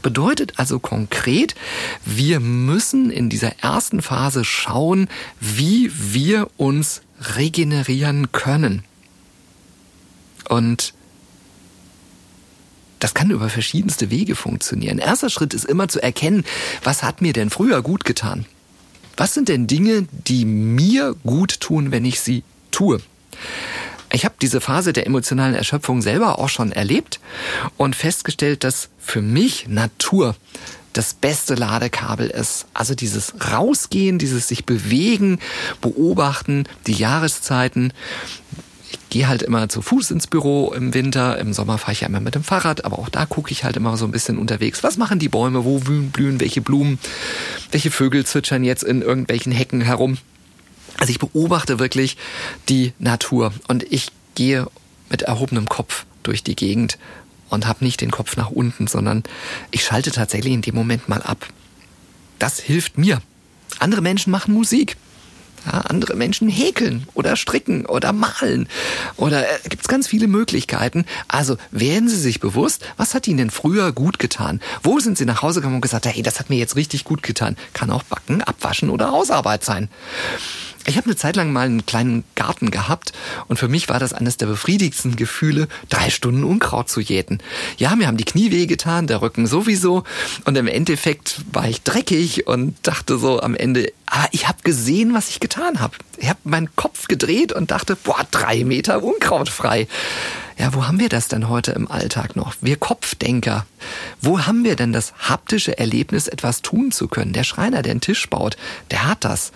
Bedeutet 0.02 0.54
also 0.58 0.80
konkret, 0.80 1.56
wir 2.04 2.40
müssen 2.40 3.10
in 3.10 3.30
dieser 3.30 3.60
ersten 3.60 4.02
Phase 4.02 4.44
schauen, 4.44 5.08
wie 5.40 5.92
wir 5.94 6.50
uns 6.58 7.02
regenerieren 7.20 8.32
können. 8.32 8.84
Und 10.50 10.94
das 13.00 13.14
kann 13.14 13.30
über 13.30 13.50
verschiedenste 13.50 14.10
Wege 14.10 14.36
funktionieren. 14.36 14.98
Erster 14.98 15.30
Schritt 15.30 15.54
ist 15.54 15.66
immer 15.66 15.88
zu 15.88 16.02
erkennen, 16.02 16.44
was 16.84 17.04
hat 17.04 17.22
mir 17.22 17.34
denn 17.34 17.50
früher 17.50 17.82
gut 17.82 18.06
getan? 18.06 18.46
Was 19.18 19.34
sind 19.34 19.50
denn 19.50 19.68
Dinge, 19.68 20.08
die 20.12 20.46
mir 20.46 21.16
gut 21.24 21.60
tun, 21.60 21.92
wenn 21.92 22.06
ich 22.06 22.20
sie 22.20 22.44
tue? 22.72 23.02
Ich 24.12 24.26
habe 24.26 24.36
diese 24.42 24.62
Phase 24.62 24.94
der 24.94 25.08
emotionalen 25.08 25.56
Erschöpfung 25.56 26.02
selber 26.02 26.40
auch 26.40 26.50
schon 26.50 26.72
erlebt 26.72 27.20
und 27.78 27.96
festgestellt, 27.96 28.64
dass 28.64 28.90
für 28.98 29.22
mich 29.22 29.68
Natur 29.68 30.36
das 30.96 31.14
beste 31.14 31.56
Ladekabel 31.56 32.28
ist. 32.28 32.66
Also 32.74 32.96
dieses 32.96 33.34
Rausgehen, 33.52 34.18
dieses 34.18 34.48
sich 34.48 34.66
bewegen, 34.66 35.40
beobachten, 35.82 36.64
die 36.88 36.94
Jahreszeiten. 36.94 37.92
Ich 38.90 39.00
gehe 39.10 39.28
halt 39.28 39.42
immer 39.42 39.68
zu 39.68 39.82
Fuß 39.82 40.12
ins 40.12 40.28
Büro 40.28 40.74
im 40.74 40.94
Winter, 40.94 41.38
im 41.38 41.54
Sommer 41.54 41.78
fahre 41.78 41.92
ich 41.92 42.02
ja 42.02 42.08
immer 42.08 42.22
mit 42.22 42.36
dem 42.36 42.44
Fahrrad, 42.44 42.86
aber 42.86 42.98
auch 42.98 43.10
da 43.10 43.26
gucke 43.26 43.52
ich 43.52 43.66
halt 43.66 43.76
immer 43.76 43.98
so 43.98 44.06
ein 44.06 44.12
bisschen 44.12 44.38
unterwegs. 44.38 44.84
Was 44.84 44.98
machen 44.98 45.20
die 45.20 45.30
Bäume, 45.30 45.66
wo 45.66 45.80
blühen 45.80 46.40
welche 46.40 46.62
Blumen, 46.62 46.98
welche 47.72 47.92
Vögel 47.92 48.26
zwitschern 48.26 48.64
jetzt 48.64 48.84
in 48.84 49.02
irgendwelchen 49.02 49.52
Hecken 49.52 49.82
herum. 49.82 50.18
Also 50.98 51.12
ich 51.12 51.20
beobachte 51.20 51.78
wirklich 51.78 52.16
die 52.70 52.94
Natur 53.00 53.54
und 53.68 53.84
ich 53.84 54.12
gehe 54.36 54.68
mit 55.10 55.24
erhobenem 55.24 55.68
Kopf 55.68 56.06
durch 56.24 56.42
die 56.42 56.56
Gegend 56.56 56.98
und 57.50 57.68
habe 57.68 57.84
nicht 57.84 58.02
den 58.02 58.12
Kopf 58.12 58.38
nach 58.38 58.50
unten, 58.50 58.88
sondern 58.88 59.24
ich 59.72 59.84
schalte 59.84 60.12
tatsächlich 60.12 60.54
in 60.54 60.62
dem 60.62 60.76
Moment 60.76 61.10
mal 61.10 61.22
ab. 61.22 61.48
Das 62.40 62.60
hilft 62.60 62.98
mir. 62.98 63.22
Andere 63.80 64.02
Menschen 64.02 64.32
machen 64.32 64.54
Musik. 64.54 64.98
Ja, 65.66 65.80
andere 65.82 66.16
Menschen 66.16 66.48
häkeln 66.48 67.08
oder 67.16 67.36
stricken 67.36 67.88
oder 67.88 68.14
malen. 68.14 68.70
Oder 69.18 69.50
äh, 69.50 69.60
gibt 69.68 69.82
es 69.82 69.88
ganz 69.88 70.08
viele 70.08 70.28
Möglichkeiten. 70.28 71.06
Also 71.28 71.58
werden 71.72 72.08
Sie 72.08 72.20
sich 72.20 72.40
bewusst, 72.40 72.86
was 72.98 73.16
hat 73.16 73.28
Ihnen 73.28 73.38
denn 73.38 73.50
früher 73.50 73.92
gut 73.92 74.20
getan? 74.20 74.62
Wo 74.84 75.00
sind 75.00 75.18
Sie 75.18 75.26
nach 75.26 75.42
Hause 75.42 75.62
gekommen 75.62 75.76
und 75.76 75.82
gesagt, 75.82 76.06
hey, 76.06 76.22
das 76.22 76.40
hat 76.40 76.52
mir 76.52 76.58
jetzt 76.58 76.76
richtig 76.76 77.04
gut 77.04 77.24
getan? 77.24 77.58
Kann 77.74 77.90
auch 77.90 78.04
backen, 78.04 78.44
abwaschen 78.44 78.92
oder 78.92 79.12
Hausarbeit 79.12 79.64
sein. 79.64 79.90
Ich 80.88 80.98
habe 80.98 81.08
eine 81.08 81.16
Zeit 81.16 81.36
lang 81.36 81.52
mal 81.52 81.66
einen 81.66 81.86
kleinen 81.88 82.24
Garten 82.36 82.70
gehabt 82.70 83.12
und 83.48 83.58
für 83.58 83.68
mich 83.68 83.90
war 83.90 84.00
das 84.00 84.14
eines 84.14 84.38
der 84.38 84.46
befriedigsten 84.46 85.16
Gefühle, 85.16 85.68
drei 85.90 86.12
Stunden 86.12 86.44
Unkraut 86.44 86.90
zu 86.90 87.02
jäten. 87.02 87.40
Ja, 87.78 87.96
mir 87.96 88.06
haben 88.06 88.18
die 88.18 88.24
Knie 88.24 88.52
wehgetan, 88.52 89.08
der 89.08 89.24
Rücken 89.24 89.48
sowieso 89.48 90.04
und 90.46 90.56
im 90.56 90.68
Endeffekt 90.68 91.42
war 91.52 91.68
ich 91.68 91.82
dreckig 91.82 92.46
und 92.46 92.76
dachte 92.84 93.18
so 93.18 93.42
am 93.42 93.56
Ende, 93.56 93.92
ah, 94.06 94.28
ich 94.32 94.48
habe 94.48 94.60
gesehen, 94.64 95.16
was 95.16 95.30
ich 95.30 95.40
getan 95.40 95.80
habe. 95.80 95.96
Ich 96.18 96.30
habe 96.30 96.40
meinen 96.44 96.76
Kopf 96.76 97.08
gedreht 97.08 97.52
und 97.52 97.72
dachte, 97.72 97.96
boah, 97.96 98.26
drei 98.30 98.64
Meter 98.64 99.02
Unkraut 99.02 99.50
frei. 99.50 99.88
Ja, 100.58 100.74
wo 100.74 100.88
haben 100.88 101.00
wir 101.00 101.10
das 101.10 101.28
denn 101.28 101.50
heute 101.50 101.72
im 101.72 101.90
Alltag 101.90 102.36
noch? 102.36 102.54
Wir 102.62 102.78
Kopfdenker. 102.78 103.66
Wo 104.22 104.46
haben 104.46 104.64
wir 104.64 104.76
denn 104.76 104.94
das 104.94 105.14
haptische 105.18 105.78
Erlebnis, 105.78 106.28
etwas 106.28 106.62
tun 106.62 106.92
zu 106.92 107.08
können? 107.08 107.34
Der 107.34 107.44
Schreiner, 107.44 107.82
der 107.82 107.92
einen 107.92 108.02
Tisch 108.02 108.30
baut, 108.30 108.56
der 108.92 109.06
hat 109.06 109.26
das. 109.26 109.52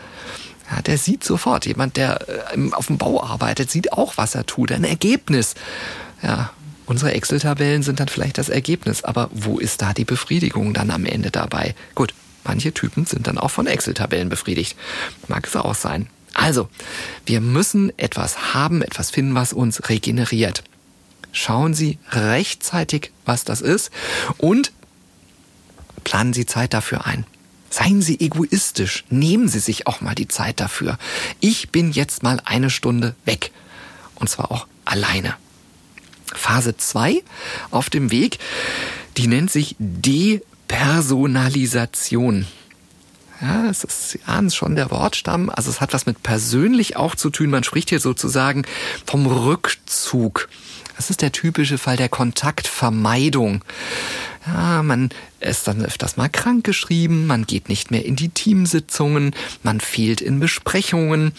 Ja, 0.70 0.82
der 0.82 0.98
sieht 0.98 1.24
sofort. 1.24 1.66
Jemand, 1.66 1.98
der 1.98 2.20
äh, 2.28 2.72
auf 2.72 2.88
dem 2.88 2.98
Bau 2.98 3.24
arbeitet, 3.24 3.72
sieht 3.72 3.94
auch, 3.94 4.18
was 4.18 4.36
er 4.36 4.46
tut. 4.46 4.72
Ein 4.72 4.84
Ergebnis. 4.84 5.56
Ja, 6.22 6.52
unsere 6.86 7.14
Excel-Tabellen 7.14 7.84
sind 7.84 8.00
dann 8.00 8.08
vielleicht 8.08 8.38
das 8.38 8.50
Ergebnis. 8.50 9.04
Aber 9.04 9.30
wo 9.34 9.58
ist 9.60 9.82
da 9.82 9.94
die 9.94 10.06
Befriedigung 10.06 10.74
dann 10.74 10.92
am 10.92 11.06
Ende 11.06 11.32
dabei? 11.32 11.76
Gut, 11.96 12.14
manche 12.44 12.74
Typen 12.74 13.06
sind 13.06 13.28
dann 13.28 13.38
auch 13.38 13.52
von 13.52 13.68
Excel-Tabellen 13.68 14.30
befriedigt. 14.30 14.78
Mag 15.28 15.48
es 15.48 15.56
auch 15.56 15.76
sein. 15.76 16.08
Also, 16.34 16.70
wir 17.26 17.42
müssen 17.42 17.92
etwas 17.98 18.54
haben, 18.54 18.82
etwas 18.82 19.10
finden, 19.10 19.36
was 19.36 19.54
uns 19.54 19.90
regeneriert. 19.90 20.64
Schauen 21.32 21.74
Sie 21.74 21.98
rechtzeitig, 22.12 23.12
was 23.26 23.44
das 23.44 23.62
ist 23.62 23.92
und 24.38 24.72
planen 26.04 26.34
Sie 26.34 26.46
Zeit 26.46 26.74
dafür 26.74 27.06
ein. 27.06 27.26
Seien 27.70 28.02
Sie 28.02 28.20
egoistisch, 28.20 29.06
nehmen 29.10 29.48
Sie 29.48 29.60
sich 29.60 29.88
auch 29.88 30.02
mal 30.02 30.16
die 30.16 30.28
Zeit 30.28 30.60
dafür. 30.60 30.98
Ich 31.40 31.70
bin 31.70 31.92
jetzt 31.92 32.24
mal 32.24 32.42
eine 32.44 32.70
Stunde 32.70 33.16
weg. 33.26 33.52
Und 34.16 34.30
zwar 34.30 34.52
auch 34.52 34.68
alleine. 34.86 35.36
Phase 36.34 36.76
2 36.78 37.22
auf 37.72 37.90
dem 37.90 38.12
Weg, 38.12 38.38
die 39.18 39.26
nennt 39.28 39.52
sich 39.52 39.76
Depersonalisation. 39.80 42.46
Ja, 43.42 43.70
es 43.70 43.86
ist, 43.86 44.10
Sie 44.10 44.20
ahnen 44.26 44.52
schon 44.52 44.76
der 44.76 44.92
Wortstamm. 44.92 45.50
Also 45.50 45.70
es 45.70 45.80
hat 45.80 45.94
was 45.94 46.06
mit 46.06 46.24
persönlich 46.24 46.98
auch 46.98 47.16
zu 47.16 47.30
tun. 47.30 47.50
Man 47.50 47.64
spricht 47.64 47.88
hier 47.90 48.02
sozusagen 48.02 48.66
vom 49.06 49.28
Rückzug. 49.28 50.50
Das 51.00 51.10
ist 51.10 51.22
der 51.22 51.32
typische 51.32 51.78
Fall 51.78 51.96
der 51.96 52.10
Kontaktvermeidung. 52.10 53.64
Ja, 54.46 54.84
man 54.84 55.12
ist 55.40 55.66
dann 55.66 55.86
öfters 55.86 56.18
mal 56.18 56.28
krank 56.28 56.66
geschrieben, 56.66 57.26
man 57.26 57.46
geht 57.46 57.70
nicht 57.70 57.90
mehr 57.90 58.04
in 58.04 58.18
die 58.18 58.28
Teamsitzungen, 58.28 59.34
man 59.64 59.80
fehlt 59.80 60.20
in 60.20 60.42
Besprechungen. 60.42 61.32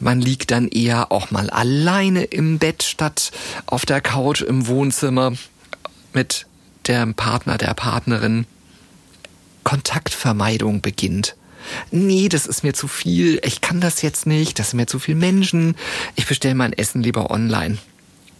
Man 0.00 0.18
liegt 0.18 0.50
dann 0.50 0.68
eher 0.68 1.12
auch 1.12 1.30
mal 1.30 1.50
alleine 1.50 2.24
im 2.24 2.58
Bett 2.58 2.82
statt 2.82 3.32
auf 3.66 3.84
der 3.84 4.00
Couch 4.00 4.40
im 4.40 4.66
Wohnzimmer 4.66 5.34
mit 6.14 6.46
dem 6.88 7.12
Partner, 7.12 7.58
der 7.58 7.74
Partnerin. 7.74 8.46
Kontaktvermeidung 9.62 10.80
beginnt. 10.80 11.36
Nee, 11.90 12.30
das 12.30 12.46
ist 12.46 12.64
mir 12.64 12.72
zu 12.72 12.88
viel, 12.88 13.42
ich 13.44 13.60
kann 13.60 13.82
das 13.82 14.00
jetzt 14.00 14.26
nicht, 14.26 14.58
das 14.58 14.70
sind 14.70 14.78
mir 14.78 14.86
zu 14.86 14.98
viele 14.98 15.18
Menschen, 15.18 15.76
ich 16.14 16.26
bestelle 16.26 16.54
mein 16.54 16.72
Essen 16.72 17.02
lieber 17.02 17.30
online 17.30 17.76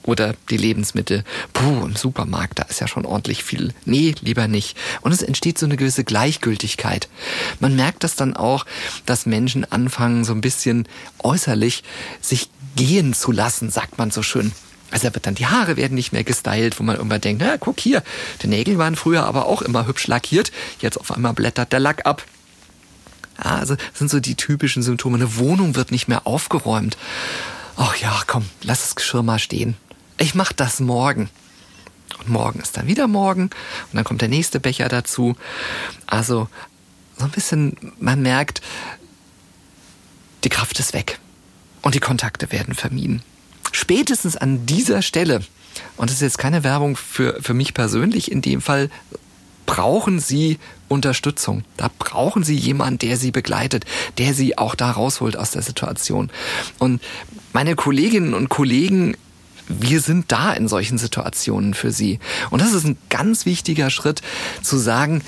oder 0.05 0.35
die 0.51 0.57
Lebensmittel. 0.57 1.25
Puh, 1.53 1.87
im 1.87 1.97
Supermarkt, 1.97 2.59
da 2.59 2.65
ist 2.65 2.81
ja 2.81 2.89
schon 2.89 3.07
ordentlich 3.07 3.43
viel. 3.43 3.73
Nee, 3.85 4.15
lieber 4.21 4.49
nicht. 4.49 4.77
Und 5.01 5.13
es 5.13 5.23
entsteht 5.23 5.59
so 5.59 5.67
eine 5.67 5.77
gewisse 5.77 6.05
Gleichgültigkeit. 6.05 7.09
Man 7.61 7.75
merkt 7.75 8.05
das 8.05 8.17
dann 8.17 8.37
auch, 8.37 8.67
dass 9.07 9.27
Menschen 9.27 9.71
anfangen, 9.71 10.25
so 10.25 10.33
ein 10.33 10.41
bisschen 10.41 10.87
äußerlich 11.23 11.83
sich 12.21 12.51
gehen 12.77 13.15
zu 13.15 13.33
lassen, 13.33 13.71
sagt 13.71 13.99
man 13.99 14.11
so 14.11 14.23
schön. 14.23 14.53
Also 14.91 15.13
wird 15.13 15.27
dann 15.27 15.35
die 15.35 15.47
Haare 15.47 15.77
werden 15.77 15.95
nicht 15.95 16.13
mehr 16.13 16.23
gestylt, 16.23 16.79
wo 16.79 16.85
man 16.85 16.97
irgendwann 16.97 17.21
denkt, 17.21 17.43
na 17.45 17.57
guck 17.57 17.81
hier, 17.81 18.03
die 18.43 18.47
Nägel 18.47 18.79
waren 18.79 18.95
früher 18.95 19.25
aber 19.25 19.47
auch 19.47 19.63
immer 19.63 19.87
hübsch 19.87 20.07
lackiert, 20.07 20.53
jetzt 20.81 20.99
auf 20.99 21.11
einmal 21.11 21.33
blättert 21.33 21.73
der 21.73 21.81
Lack 21.81 22.07
ab. 22.07 22.25
Ja, 23.43 23.57
also 23.57 23.77
sind 23.93 24.09
so 24.09 24.21
die 24.21 24.37
typischen 24.37 24.85
Symptome. 24.85 25.17
Eine 25.17 25.37
Wohnung 25.37 25.75
wird 25.75 25.91
nicht 25.91 26.07
mehr 26.07 26.27
aufgeräumt. 26.29 26.97
Ach 27.77 27.97
ja, 27.97 28.23
komm, 28.29 28.45
lass 28.63 28.83
das 28.83 28.95
Geschirr 28.95 29.25
mal 29.25 29.41
stehen 29.41 29.77
ich 30.19 30.35
mache 30.35 30.55
das 30.55 30.81
morgen. 30.81 31.29
Und 32.19 32.29
morgen 32.29 32.61
ist 32.61 32.77
dann 32.77 32.87
wieder 32.87 33.09
morgen 33.09 33.45
und 33.45 33.95
dann 33.95 34.05
kommt 34.05 34.21
der 34.21 34.29
nächste 34.29 34.61
Becher 34.61 34.89
dazu. 34.89 35.37
Also 36.07 36.49
so 37.19 37.25
ein 37.25 37.31
bisschen, 37.31 37.77
man 37.99 38.23
merkt, 38.23 38.61
die 40.45 40.49
Kraft 40.49 40.79
ist 40.79 40.93
weg 40.93 41.19
und 41.83 41.95
die 41.95 42.01
Kontakte 42.01 42.53
werden 42.53 42.75
vermieden. 42.75 43.23
Spätestens 43.73 44.37
an 44.37 44.67
dieser 44.67 45.03
Stelle, 45.03 45.43
und 45.97 46.09
das 46.09 46.17
ist 46.17 46.23
jetzt 46.23 46.39
keine 46.39 46.63
Werbung 46.63 46.97
für, 46.97 47.43
für 47.43 47.55
mich 47.55 47.75
persönlich 47.75 48.31
in 48.31 48.43
dem 48.43 48.61
Fall, 48.61 48.91
brauchen 49.67 50.21
Sie 50.21 50.59
Unterstützung. 50.89 51.65
Da 51.77 51.91
brauchen 51.99 52.45
Sie 52.45 52.55
jemanden, 52.55 52.99
der 52.99 53.17
Sie 53.17 53.31
begleitet, 53.31 53.85
der 54.19 54.35
Sie 54.35 54.59
auch 54.59 54.75
da 54.75 54.91
rausholt 54.91 55.37
aus 55.37 55.51
der 55.51 55.63
Situation. 55.63 56.31
Und 56.79 57.03
meine 57.53 57.75
Kolleginnen 57.75 58.35
und 58.35 58.49
Kollegen 58.49 59.17
wir 59.69 60.01
sind 60.01 60.31
da 60.31 60.53
in 60.53 60.69
solchen 60.69 60.99
Situationen 60.99 61.75
für 61.75 61.91
sie. 61.91 62.19
Und 62.51 62.61
das 62.61 62.73
ist 62.73 62.85
ein 62.85 62.99
ganz 63.09 63.47
wichtiger 63.47 63.91
Schritt 63.91 64.23
zu 64.63 64.77
sagen, 64.77 65.23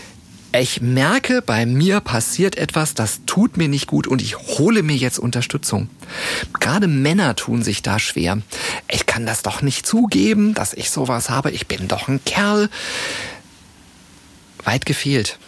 ich 0.53 0.81
merke, 0.81 1.43
bei 1.43 1.67
mir 1.67 2.01
passiert 2.01 2.57
etwas, 2.57 2.95
das 2.95 3.21
tut 3.27 3.57
mir 3.57 3.69
nicht 3.69 3.87
gut 3.87 4.07
und 4.07 4.23
ich 4.23 4.39
hole 4.39 4.83
mir 4.83 4.97
jetzt 4.97 5.19
Unterstützung. 5.19 5.91
Gerade 6.61 6.89
Männer 6.89 7.37
tun 7.37 7.63
sich 7.63 7.83
da 7.83 7.99
schwer. 7.99 8.41
Ich 8.89 9.07
kann 9.07 9.27
das 9.27 9.43
doch 9.43 9.61
nicht 9.61 9.87
zugeben, 9.87 10.55
dass 10.55 10.73
ich 10.73 10.91
sowas 10.91 11.29
habe. 11.29 11.51
Ich 11.51 11.67
bin 11.67 11.89
doch 11.89 12.09
ein 12.09 12.25
Kerl. 12.25 12.71
Weit 14.65 14.87
gefehlt. 14.87 15.39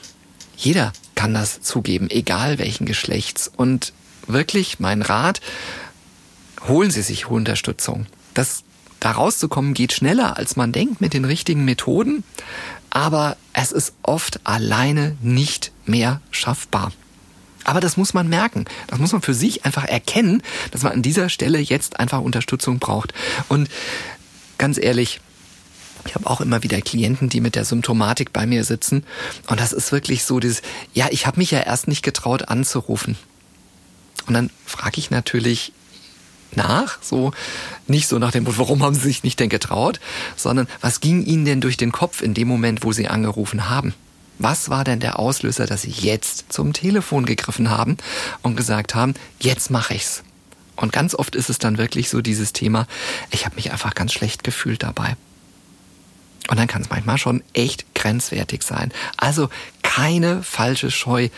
Jeder 0.56 0.92
kann 1.14 1.32
das 1.32 1.62
zugeben, 1.62 2.10
egal 2.10 2.58
welchen 2.58 2.84
Geschlechts. 2.84 3.50
Und 3.56 3.92
wirklich 4.26 4.78
mein 4.78 5.02
Rat, 5.02 5.40
holen 6.66 6.90
Sie 6.90 7.02
sich 7.02 7.26
Unterstützung. 7.26 8.06
Das 8.34 8.62
da 9.00 9.12
rauszukommen 9.12 9.74
geht 9.74 9.92
schneller, 9.92 10.36
als 10.36 10.56
man 10.56 10.72
denkt 10.72 11.00
mit 11.00 11.14
den 11.14 11.24
richtigen 11.24 11.64
Methoden 11.64 12.24
aber 12.90 13.36
es 13.52 13.72
ist 13.72 13.92
oft 14.02 14.40
alleine 14.44 15.16
nicht 15.20 15.72
mehr 15.86 16.20
schaffbar. 16.30 16.92
Aber 17.64 17.80
das 17.80 17.96
muss 17.96 18.14
man 18.14 18.28
merken. 18.28 18.64
Das 18.86 18.98
muss 18.98 19.12
man 19.12 19.20
für 19.20 19.34
sich 19.34 19.66
einfach 19.66 19.84
erkennen, 19.84 20.42
dass 20.70 20.82
man 20.82 20.92
an 20.92 21.02
dieser 21.02 21.28
Stelle 21.28 21.58
jetzt 21.58 22.00
einfach 22.00 22.20
Unterstützung 22.20 22.78
braucht. 22.78 23.12
Und 23.48 23.68
ganz 24.56 24.78
ehrlich, 24.78 25.20
ich 26.06 26.14
habe 26.14 26.26
auch 26.26 26.40
immer 26.40 26.62
wieder 26.62 26.80
Klienten, 26.80 27.28
die 27.28 27.42
mit 27.42 27.56
der 27.56 27.66
Symptomatik 27.66 28.32
bei 28.32 28.46
mir 28.46 28.64
sitzen. 28.64 29.04
Und 29.48 29.60
das 29.60 29.72
ist 29.72 29.92
wirklich 29.92 30.24
so 30.24 30.40
dieses, 30.40 30.62
ja, 30.94 31.08
ich 31.10 31.26
habe 31.26 31.38
mich 31.38 31.50
ja 31.50 31.60
erst 31.60 31.88
nicht 31.88 32.02
getraut 32.02 32.48
anzurufen. 32.48 33.18
Und 34.26 34.34
dann 34.34 34.50
frage 34.64 34.98
ich 34.98 35.10
natürlich, 35.10 35.72
nach, 36.56 36.98
so 37.02 37.32
nicht 37.86 38.08
so 38.08 38.18
nach 38.18 38.32
dem 38.32 38.44
Motto, 38.44 38.58
warum 38.58 38.82
haben 38.82 38.94
Sie 38.94 39.00
sich 39.00 39.22
nicht 39.22 39.40
denn 39.40 39.48
getraut, 39.48 40.00
sondern 40.36 40.68
was 40.80 41.00
ging 41.00 41.24
Ihnen 41.24 41.44
denn 41.44 41.60
durch 41.60 41.76
den 41.76 41.92
Kopf 41.92 42.22
in 42.22 42.34
dem 42.34 42.48
Moment, 42.48 42.84
wo 42.84 42.92
Sie 42.92 43.08
angerufen 43.08 43.68
haben? 43.68 43.94
Was 44.38 44.70
war 44.70 44.84
denn 44.84 45.00
der 45.00 45.18
Auslöser, 45.18 45.66
dass 45.66 45.82
Sie 45.82 45.90
jetzt 45.90 46.52
zum 46.52 46.72
Telefon 46.72 47.26
gegriffen 47.26 47.70
haben 47.70 47.96
und 48.42 48.56
gesagt 48.56 48.94
haben, 48.94 49.14
jetzt 49.40 49.70
mache 49.70 49.94
ich's? 49.94 50.22
Und 50.76 50.92
ganz 50.92 51.14
oft 51.14 51.34
ist 51.34 51.50
es 51.50 51.58
dann 51.58 51.76
wirklich 51.76 52.08
so 52.08 52.20
dieses 52.20 52.52
Thema, 52.52 52.86
ich 53.30 53.44
habe 53.44 53.56
mich 53.56 53.72
einfach 53.72 53.94
ganz 53.94 54.12
schlecht 54.12 54.44
gefühlt 54.44 54.84
dabei. 54.84 55.16
Und 56.48 56.58
dann 56.58 56.68
kann 56.68 56.82
es 56.82 56.90
manchmal 56.90 57.18
schon 57.18 57.42
echt 57.52 57.94
grenzwertig 57.94 58.62
sein. 58.62 58.92
Also 59.16 59.50
keine 59.82 60.42
falsche 60.42 60.90
Scheu. 60.90 61.28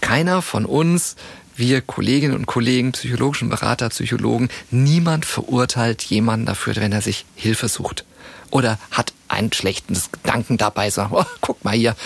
Keiner 0.00 0.42
von 0.42 0.64
uns 0.64 1.16
wir 1.56 1.80
Kolleginnen 1.80 2.34
und 2.34 2.46
Kollegen, 2.46 2.92
psychologischen 2.92 3.48
Berater, 3.48 3.88
Psychologen, 3.90 4.48
niemand 4.70 5.24
verurteilt 5.26 6.02
jemanden 6.02 6.46
dafür, 6.46 6.76
wenn 6.76 6.92
er 6.92 7.02
sich 7.02 7.24
Hilfe 7.34 7.68
sucht. 7.68 8.04
Oder 8.50 8.78
hat 8.90 9.12
einen 9.28 9.52
schlechten 9.52 9.96
Gedanken 10.12 10.58
dabei, 10.58 10.90
sagt, 10.90 11.12
oh, 11.12 11.24
guck 11.40 11.64
mal 11.64 11.74
hier, 11.74 11.96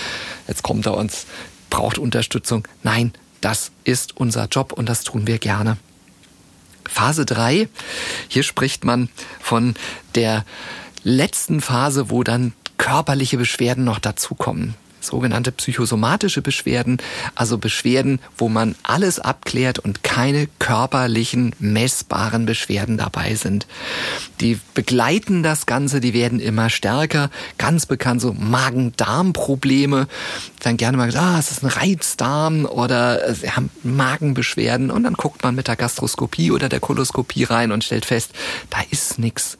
jetzt 0.47 0.63
kommt 0.63 0.87
er 0.87 0.97
uns, 0.97 1.27
braucht 1.71 1.99
Unterstützung. 1.99 2.67
Nein, 2.83 3.13
das 3.41 3.73
ist 3.85 4.17
unser 4.17 4.47
Job 4.47 4.73
und 4.73 4.89
das 4.89 5.03
tun 5.03 5.27
wir 5.27 5.39
gerne. 5.39 5.77
Phase 6.89 7.27
3, 7.27 7.69
hier 8.29 8.43
spricht 8.43 8.85
man 8.85 9.09
von 9.41 9.75
der 10.15 10.45
letzten 11.03 11.61
Phase, 11.61 12.11
wo 12.11 12.23
dann 12.23 12.53
körperliche 12.79 13.39
Beschwerden 13.39 13.85
noch 13.85 13.99
dazukommen 13.99 14.75
sogenannte 15.07 15.53
psychosomatische 15.53 16.43
Beschwerden, 16.43 16.99
also 17.35 17.59
Beschwerden, 17.59 18.21
wo 18.37 18.49
man 18.49 18.75
alles 18.83 19.19
abklärt 19.19 19.79
und 19.79 20.03
keine 20.03 20.49
körperlichen 20.59 21.55
messbaren 21.59 22.47
Beschwerden 22.47 22.97
dabei 22.99 23.35
sind. 23.35 23.67
Die 24.41 24.59
begleiten 24.75 25.43
das 25.43 25.67
Ganze, 25.67 26.01
die 26.01 26.13
werden 26.13 26.41
immer 26.41 26.71
stärker. 26.71 27.31
Ganz 27.59 27.87
bekannt 27.87 28.21
so 28.21 28.33
Magen-Darm-Probleme. 28.33 30.09
Dann 30.61 30.77
gerne 30.77 30.97
mal 30.97 31.07
gesagt, 31.07 31.25
ah, 31.25 31.39
es 31.39 31.51
ist 31.51 31.63
ein 31.63 31.69
Reizdarm 31.69 32.67
oder 32.67 33.35
sie 33.35 33.51
haben 33.51 33.71
Magenbeschwerden 33.83 34.91
und 34.91 35.05
dann 35.05 35.15
guckt 35.15 35.43
man 35.43 35.55
mit 35.55 35.69
der 35.69 35.77
Gastroskopie 35.77 36.51
oder 36.51 36.69
der 36.69 36.81
Koloskopie 36.81 37.45
rein 37.45 37.73
und 37.73 37.85
stellt 37.85 38.07
fest, 38.07 38.33
da 38.71 38.79
ist 38.91 39.19
nichts. 39.19 39.59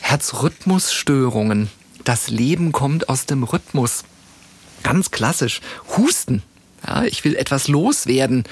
Herzrhythmusstörungen. 0.00 1.70
Das 2.04 2.28
Leben 2.28 2.72
kommt 2.72 3.08
aus 3.08 3.26
dem 3.26 3.42
Rhythmus 3.42 4.04
ganz 4.82 5.10
klassisch 5.10 5.60
Husten. 5.96 6.42
Ja, 6.86 7.04
ich 7.04 7.24
will 7.24 7.34
etwas 7.34 7.66
loswerden. 7.66 8.44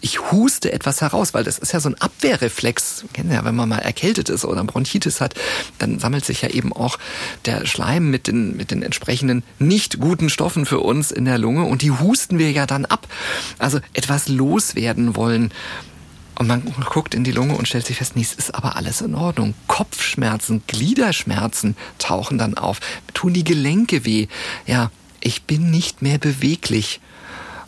Ich 0.00 0.30
huste 0.32 0.72
etwas 0.72 1.00
heraus, 1.00 1.34
weil 1.34 1.44
das 1.44 1.58
ist 1.58 1.72
ja 1.72 1.80
so 1.80 1.90
ein 1.90 2.00
Abwehrreflex. 2.00 3.04
Kennen 3.12 3.30
ja, 3.30 3.44
wenn 3.44 3.54
man 3.54 3.68
mal 3.68 3.78
erkältet 3.78 4.30
ist 4.30 4.44
oder 4.44 4.64
Bronchitis 4.64 5.20
hat, 5.20 5.34
dann 5.78 5.98
sammelt 5.98 6.24
sich 6.24 6.42
ja 6.42 6.48
eben 6.48 6.72
auch 6.72 6.98
der 7.44 7.66
Schleim 7.66 8.10
mit 8.10 8.26
den, 8.26 8.56
mit 8.56 8.70
den 8.70 8.82
entsprechenden 8.82 9.42
nicht 9.58 10.00
guten 10.00 10.30
Stoffen 10.30 10.64
für 10.64 10.80
uns 10.80 11.10
in 11.10 11.24
der 11.26 11.38
Lunge 11.38 11.64
und 11.64 11.82
die 11.82 11.90
husten 11.90 12.38
wir 12.38 12.50
ja 12.50 12.66
dann 12.66 12.86
ab. 12.86 13.06
Also 13.58 13.80
etwas 13.92 14.28
loswerden 14.28 15.14
wollen. 15.14 15.52
Und 16.36 16.48
man 16.48 16.64
guckt 16.90 17.14
in 17.14 17.22
die 17.22 17.30
Lunge 17.30 17.54
und 17.54 17.68
stellt 17.68 17.86
sich 17.86 17.98
fest, 17.98 18.16
nee, 18.16 18.22
es 18.22 18.34
ist 18.34 18.54
aber 18.54 18.76
alles 18.76 19.02
in 19.02 19.14
Ordnung. 19.14 19.54
Kopfschmerzen, 19.68 20.62
Gliederschmerzen 20.66 21.76
tauchen 21.98 22.38
dann 22.38 22.54
auf, 22.54 22.80
tun 23.12 23.34
die 23.34 23.44
Gelenke 23.44 24.04
weh. 24.04 24.26
Ja, 24.66 24.90
ich 25.24 25.42
bin 25.42 25.70
nicht 25.70 26.02
mehr 26.02 26.18
beweglich. 26.18 27.00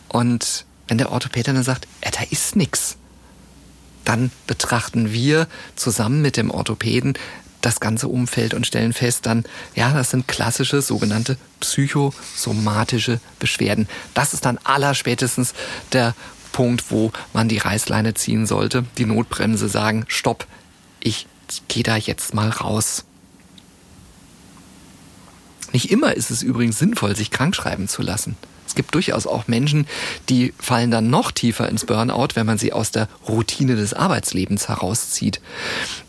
Und 0.07 0.65
wenn 0.87 0.97
der 0.97 1.11
Orthopäder 1.11 1.51
dann 1.51 1.63
sagt, 1.63 1.87
ja, 2.03 2.11
da 2.11 2.21
ist 2.29 2.55
nix, 2.55 2.95
dann 4.05 4.31
betrachten 4.45 5.11
wir 5.11 5.47
zusammen 5.75 6.21
mit 6.21 6.37
dem 6.37 6.49
Orthopäden 6.49 7.17
das 7.61 7.79
ganze 7.81 8.07
Umfeld 8.07 8.53
und 8.53 8.65
stellen 8.65 8.93
fest 8.93 9.25
dann, 9.25 9.43
ja, 9.75 9.91
das 9.91 10.11
sind 10.11 10.27
klassische 10.27 10.81
sogenannte 10.81 11.37
psychosomatische 11.59 13.19
Beschwerden. 13.39 13.89
Das 14.13 14.33
ist 14.33 14.45
dann 14.45 14.59
allerspätestens 14.63 15.53
der 15.91 16.15
Punkt, 16.53 16.85
wo 16.91 17.11
man 17.33 17.49
die 17.49 17.57
Reißleine 17.57 18.13
ziehen 18.13 18.45
sollte, 18.45 18.85
die 18.97 19.05
Notbremse 19.05 19.67
sagen, 19.67 20.05
stopp, 20.07 20.47
ich 21.01 21.27
gehe 21.67 21.83
da 21.83 21.97
jetzt 21.97 22.33
mal 22.33 22.49
raus. 22.49 23.06
Nicht 25.73 25.91
immer 25.91 26.13
ist 26.15 26.31
es 26.31 26.43
übrigens 26.43 26.79
sinnvoll, 26.79 27.15
sich 27.15 27.31
krankschreiben 27.31 27.87
zu 27.87 28.01
lassen. 28.01 28.35
Es 28.67 28.75
gibt 28.75 28.93
durchaus 28.93 29.25
auch 29.25 29.47
Menschen, 29.47 29.87
die 30.27 30.53
fallen 30.59 30.91
dann 30.91 31.09
noch 31.09 31.31
tiefer 31.31 31.69
ins 31.69 31.85
Burnout, 31.85 32.29
wenn 32.35 32.45
man 32.45 32.57
sie 32.57 32.73
aus 32.73 32.91
der 32.91 33.07
Routine 33.27 33.75
des 33.75 33.93
Arbeitslebens 33.93 34.67
herauszieht. 34.67 35.39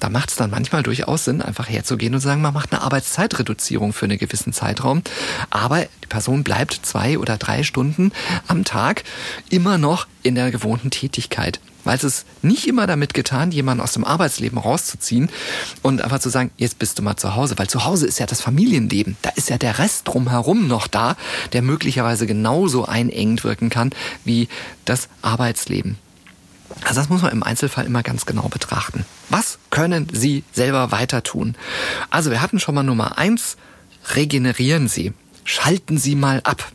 Da 0.00 0.10
macht 0.10 0.30
es 0.30 0.36
dann 0.36 0.50
manchmal 0.50 0.82
durchaus 0.82 1.24
Sinn, 1.24 1.40
einfach 1.40 1.68
herzugehen 1.68 2.14
und 2.14 2.20
sagen, 2.20 2.42
man 2.42 2.52
macht 2.52 2.72
eine 2.72 2.82
Arbeitszeitreduzierung 2.82 3.92
für 3.92 4.06
einen 4.06 4.18
gewissen 4.18 4.52
Zeitraum. 4.52 5.02
Aber 5.50 5.86
die 6.02 6.08
Person 6.08 6.42
bleibt 6.42 6.80
zwei 6.82 7.18
oder 7.18 7.36
drei 7.36 7.62
Stunden 7.62 8.12
am 8.48 8.64
Tag 8.64 9.04
immer 9.50 9.78
noch 9.78 10.08
in 10.24 10.34
der 10.34 10.50
gewohnten 10.50 10.90
Tätigkeit 10.90 11.60
weil 11.84 11.96
es 11.96 12.04
ist 12.04 12.26
nicht 12.42 12.66
immer 12.66 12.86
damit 12.86 13.14
getan, 13.14 13.50
jemanden 13.50 13.82
aus 13.82 13.92
dem 13.92 14.04
Arbeitsleben 14.04 14.58
rauszuziehen 14.58 15.30
und 15.82 16.02
einfach 16.02 16.18
zu 16.18 16.28
sagen, 16.28 16.50
jetzt 16.56 16.78
bist 16.78 16.98
du 16.98 17.02
mal 17.02 17.16
zu 17.16 17.34
Hause, 17.34 17.58
weil 17.58 17.68
zu 17.68 17.84
Hause 17.84 18.06
ist 18.06 18.18
ja 18.18 18.26
das 18.26 18.40
Familienleben, 18.40 19.16
da 19.22 19.30
ist 19.30 19.50
ja 19.50 19.58
der 19.58 19.78
Rest 19.78 20.08
drumherum 20.08 20.68
noch 20.68 20.86
da, 20.86 21.16
der 21.52 21.62
möglicherweise 21.62 22.26
genauso 22.26 22.84
einengend 22.84 23.44
wirken 23.44 23.70
kann 23.70 23.90
wie 24.24 24.48
das 24.84 25.08
Arbeitsleben. 25.22 25.98
Also 26.82 27.00
das 27.00 27.08
muss 27.08 27.22
man 27.22 27.32
im 27.32 27.42
Einzelfall 27.42 27.86
immer 27.86 28.02
ganz 28.02 28.26
genau 28.26 28.48
betrachten. 28.48 29.04
Was 29.30 29.58
können 29.70 30.08
Sie 30.12 30.44
selber 30.52 30.90
weiter 30.90 31.22
tun? 31.22 31.56
Also 32.10 32.30
wir 32.30 32.42
hatten 32.42 32.60
schon 32.60 32.74
mal 32.74 32.82
Nummer 32.82 33.18
eins, 33.18 33.56
regenerieren 34.14 34.88
Sie. 34.88 35.12
Schalten 35.44 35.98
Sie 35.98 36.14
mal 36.14 36.40
ab. 36.44 36.70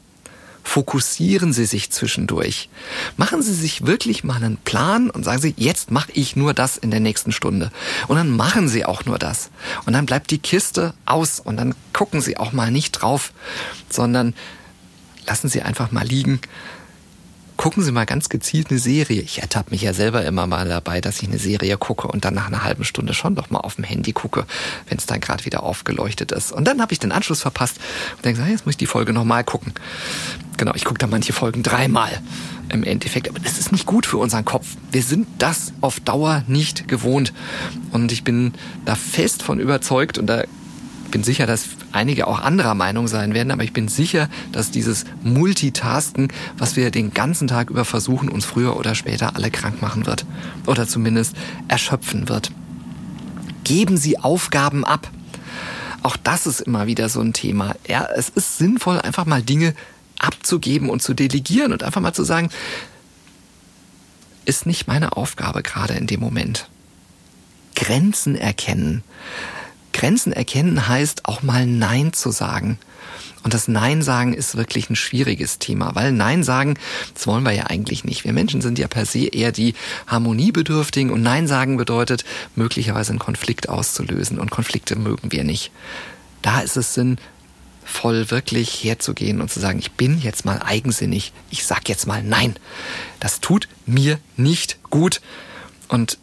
Fokussieren 0.63 1.51
Sie 1.53 1.65
sich 1.65 1.91
zwischendurch. 1.91 2.69
Machen 3.17 3.41
Sie 3.41 3.53
sich 3.53 3.85
wirklich 3.85 4.23
mal 4.23 4.37
einen 4.37 4.57
Plan 4.57 5.09
und 5.09 5.23
sagen 5.23 5.41
Sie, 5.41 5.53
jetzt 5.57 5.91
mache 5.91 6.11
ich 6.13 6.35
nur 6.35 6.53
das 6.53 6.77
in 6.77 6.89
der 6.89 7.01
nächsten 7.01 7.31
Stunde. 7.31 7.71
Und 8.07 8.15
dann 8.15 8.29
machen 8.29 8.69
Sie 8.69 8.85
auch 8.85 9.05
nur 9.05 9.19
das. 9.19 9.51
Und 9.85 9.93
dann 9.93 10.05
bleibt 10.05 10.31
die 10.31 10.39
Kiste 10.39 10.93
aus 11.05 11.39
und 11.39 11.57
dann 11.57 11.75
gucken 11.91 12.21
Sie 12.21 12.37
auch 12.37 12.53
mal 12.53 12.71
nicht 12.71 12.91
drauf, 12.93 13.33
sondern 13.89 14.33
lassen 15.27 15.49
Sie 15.49 15.61
einfach 15.61 15.91
mal 15.91 16.05
liegen 16.05 16.39
gucken 17.63 17.81
Sie 17.81 17.93
mal 17.93 18.05
ganz 18.05 18.27
gezielt 18.27 18.71
eine 18.71 18.77
Serie. 18.77 19.21
Ich 19.21 19.41
ertappe 19.41 19.71
mich 19.71 19.83
ja 19.83 19.93
selber 19.93 20.25
immer 20.25 20.47
mal 20.47 20.67
dabei, 20.67 20.99
dass 20.99 21.21
ich 21.21 21.29
eine 21.29 21.39
Serie 21.39 21.77
gucke 21.77 22.09
und 22.09 22.25
dann 22.25 22.33
nach 22.33 22.47
einer 22.47 22.65
halben 22.65 22.83
Stunde 22.83 23.13
schon 23.13 23.35
doch 23.35 23.51
mal 23.51 23.59
auf 23.59 23.75
dem 23.75 23.85
Handy 23.85 24.11
gucke, 24.11 24.45
wenn 24.89 24.97
es 24.97 25.05
dann 25.05 25.21
gerade 25.21 25.45
wieder 25.45 25.63
aufgeleuchtet 25.63 26.33
ist. 26.33 26.51
Und 26.51 26.65
dann 26.67 26.81
habe 26.81 26.91
ich 26.91 26.99
den 26.99 27.13
Anschluss 27.13 27.41
verpasst 27.41 27.79
und 28.17 28.25
denke, 28.25 28.41
jetzt 28.41 28.65
muss 28.65 28.73
ich 28.73 28.77
die 28.79 28.85
Folge 28.85 29.13
nochmal 29.13 29.45
gucken. 29.45 29.71
Genau, 30.57 30.73
ich 30.75 30.83
gucke 30.83 30.97
da 30.97 31.07
manche 31.07 31.31
Folgen 31.31 31.63
dreimal 31.63 32.11
im 32.67 32.83
Endeffekt. 32.83 33.29
Aber 33.29 33.39
das 33.39 33.57
ist 33.57 33.71
nicht 33.71 33.85
gut 33.85 34.05
für 34.05 34.17
unseren 34.17 34.43
Kopf. 34.43 34.67
Wir 34.91 35.01
sind 35.01 35.25
das 35.39 35.71
auf 35.79 36.01
Dauer 36.01 36.43
nicht 36.47 36.89
gewohnt. 36.89 37.31
Und 37.93 38.11
ich 38.11 38.25
bin 38.25 38.55
da 38.83 38.95
fest 38.95 39.41
von 39.41 39.61
überzeugt 39.61 40.17
und 40.17 40.27
da 40.27 40.43
bin 41.13 41.23
sicher, 41.23 41.45
dass 41.45 41.67
einige 41.91 42.25
auch 42.25 42.39
anderer 42.39 42.73
Meinung 42.73 43.07
sein 43.07 43.35
werden, 43.35 43.51
aber 43.51 43.63
ich 43.63 43.71
bin 43.71 43.87
sicher, 43.87 44.29
dass 44.51 44.71
dieses 44.71 45.05
Multitasken, 45.21 46.33
was 46.57 46.75
wir 46.75 46.89
den 46.89 47.13
ganzen 47.13 47.47
Tag 47.47 47.69
über 47.69 47.85
versuchen, 47.85 48.29
uns 48.29 48.45
früher 48.45 48.75
oder 48.75 48.95
später 48.95 49.35
alle 49.35 49.51
krank 49.51 49.79
machen 49.79 50.07
wird. 50.07 50.25
Oder 50.65 50.87
zumindest 50.87 51.35
erschöpfen 51.67 52.29
wird. 52.29 52.51
Geben 53.63 53.95
Sie 53.95 54.17
Aufgaben 54.17 54.83
ab. 54.83 55.07
Auch 56.01 56.17
das 56.17 56.47
ist 56.47 56.61
immer 56.61 56.87
wieder 56.87 57.07
so 57.09 57.21
ein 57.21 57.33
Thema. 57.33 57.75
Ja, 57.87 58.07
es 58.15 58.29
ist 58.29 58.57
sinnvoll, 58.57 58.99
einfach 58.99 59.27
mal 59.27 59.43
Dinge 59.43 59.75
abzugeben 60.17 60.89
und 60.89 61.03
zu 61.03 61.13
delegieren 61.13 61.73
und 61.73 61.83
einfach 61.83 62.01
mal 62.01 62.13
zu 62.13 62.23
sagen, 62.23 62.49
ist 64.45 64.65
nicht 64.65 64.87
meine 64.87 65.15
Aufgabe 65.15 65.61
gerade 65.61 65.93
in 65.93 66.07
dem 66.07 66.21
Moment. 66.21 66.67
Grenzen 67.75 68.35
erkennen. 68.35 69.03
Grenzen 69.93 70.33
erkennen 70.33 70.87
heißt 70.87 71.25
auch 71.25 71.43
mal 71.43 71.65
Nein 71.65 72.13
zu 72.13 72.31
sagen. 72.31 72.77
Und 73.43 73.53
das 73.53 73.67
Nein 73.67 74.01
sagen 74.01 74.33
ist 74.33 74.55
wirklich 74.55 74.89
ein 74.89 74.95
schwieriges 74.95 75.59
Thema, 75.59 75.95
weil 75.95 76.13
Nein 76.13 76.43
sagen, 76.43 76.75
das 77.13 77.27
wollen 77.27 77.43
wir 77.43 77.51
ja 77.51 77.65
eigentlich 77.65 78.05
nicht. 78.05 78.23
Wir 78.23 78.31
Menschen 78.31 78.61
sind 78.61 78.79
ja 78.79 78.87
per 78.87 79.05
se 79.05 79.27
eher 79.27 79.51
die 79.51 79.75
Harmoniebedürftigen 80.07 81.11
und 81.11 81.21
Nein 81.21 81.47
sagen 81.47 81.75
bedeutet, 81.75 82.23
möglicherweise 82.55 83.11
einen 83.11 83.19
Konflikt 83.19 83.67
auszulösen 83.67 84.39
und 84.39 84.49
Konflikte 84.49 84.95
mögen 84.95 85.31
wir 85.31 85.43
nicht. 85.43 85.71
Da 86.41 86.61
ist 86.61 86.77
es 86.77 86.93
sinnvoll, 86.93 88.31
wirklich 88.31 88.83
herzugehen 88.83 89.41
und 89.41 89.51
zu 89.51 89.59
sagen, 89.59 89.79
ich 89.79 89.91
bin 89.91 90.21
jetzt 90.21 90.45
mal 90.45 90.61
eigensinnig, 90.61 91.33
ich 91.49 91.65
sag 91.65 91.89
jetzt 91.89 92.07
mal 92.07 92.23
Nein. 92.23 92.55
Das 93.19 93.41
tut 93.41 93.67
mir 93.85 94.19
nicht 94.37 94.81
gut. 94.89 95.19
Und 95.89 96.17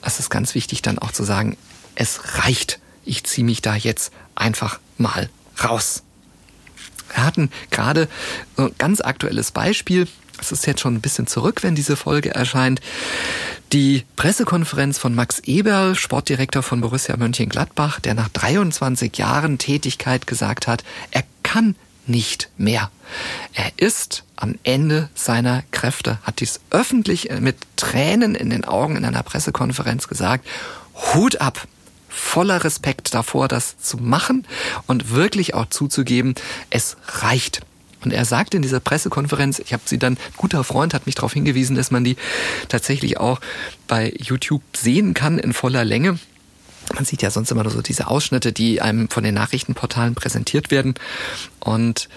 es 0.00 0.18
ist 0.18 0.30
ganz 0.30 0.54
wichtig 0.54 0.80
dann 0.80 0.98
auch 0.98 1.12
zu 1.12 1.24
sagen, 1.24 1.58
es 1.94 2.38
reicht. 2.38 2.78
Ich 3.04 3.24
ziehe 3.24 3.44
mich 3.44 3.62
da 3.62 3.74
jetzt 3.74 4.12
einfach 4.34 4.80
mal 4.98 5.28
raus. 5.62 6.02
Wir 7.14 7.24
hatten 7.24 7.50
gerade 7.70 8.08
ein 8.56 8.74
ganz 8.78 9.00
aktuelles 9.00 9.50
Beispiel. 9.50 10.08
Es 10.40 10.50
ist 10.50 10.66
jetzt 10.66 10.80
schon 10.80 10.94
ein 10.94 11.00
bisschen 11.00 11.26
zurück, 11.26 11.62
wenn 11.62 11.74
diese 11.74 11.96
Folge 11.96 12.34
erscheint. 12.34 12.80
Die 13.72 14.04
Pressekonferenz 14.16 14.98
von 14.98 15.14
Max 15.14 15.38
Eberl, 15.40 15.94
Sportdirektor 15.94 16.62
von 16.62 16.80
Borussia 16.80 17.16
Mönchengladbach, 17.16 18.00
der 18.00 18.14
nach 18.14 18.28
23 18.28 19.16
Jahren 19.16 19.58
Tätigkeit 19.58 20.26
gesagt 20.26 20.66
hat, 20.66 20.84
er 21.10 21.22
kann 21.42 21.76
nicht 22.06 22.50
mehr. 22.56 22.90
Er 23.54 23.70
ist 23.76 24.24
am 24.36 24.56
Ende 24.64 25.08
seiner 25.14 25.62
Kräfte, 25.70 26.18
hat 26.22 26.40
dies 26.40 26.60
öffentlich 26.70 27.30
mit 27.40 27.56
Tränen 27.76 28.34
in 28.34 28.50
den 28.50 28.64
Augen 28.64 28.96
in 28.96 29.04
einer 29.04 29.22
Pressekonferenz 29.22 30.08
gesagt. 30.08 30.46
Hut 31.14 31.40
ab 31.40 31.66
voller 32.12 32.64
Respekt 32.64 33.14
davor, 33.14 33.48
das 33.48 33.78
zu 33.78 33.96
machen 33.96 34.46
und 34.86 35.10
wirklich 35.10 35.54
auch 35.54 35.66
zuzugeben, 35.66 36.34
es 36.70 36.96
reicht. 37.06 37.62
Und 38.04 38.12
er 38.12 38.24
sagte 38.24 38.56
in 38.56 38.62
dieser 38.62 38.80
Pressekonferenz, 38.80 39.60
ich 39.60 39.72
habe 39.72 39.82
sie 39.86 39.98
dann, 39.98 40.18
guter 40.36 40.64
Freund 40.64 40.92
hat 40.94 41.06
mich 41.06 41.14
darauf 41.14 41.32
hingewiesen, 41.32 41.76
dass 41.76 41.90
man 41.90 42.04
die 42.04 42.16
tatsächlich 42.68 43.18
auch 43.18 43.40
bei 43.86 44.12
YouTube 44.18 44.62
sehen 44.76 45.14
kann 45.14 45.38
in 45.38 45.52
voller 45.52 45.84
Länge. 45.84 46.18
Man 46.94 47.04
sieht 47.04 47.22
ja 47.22 47.30
sonst 47.30 47.50
immer 47.52 47.62
nur 47.62 47.72
so 47.72 47.80
diese 47.80 48.08
Ausschnitte, 48.08 48.52
die 48.52 48.82
einem 48.82 49.08
von 49.08 49.22
den 49.22 49.34
Nachrichtenportalen 49.34 50.14
präsentiert 50.14 50.70
werden. 50.70 50.94
Und 51.60 52.08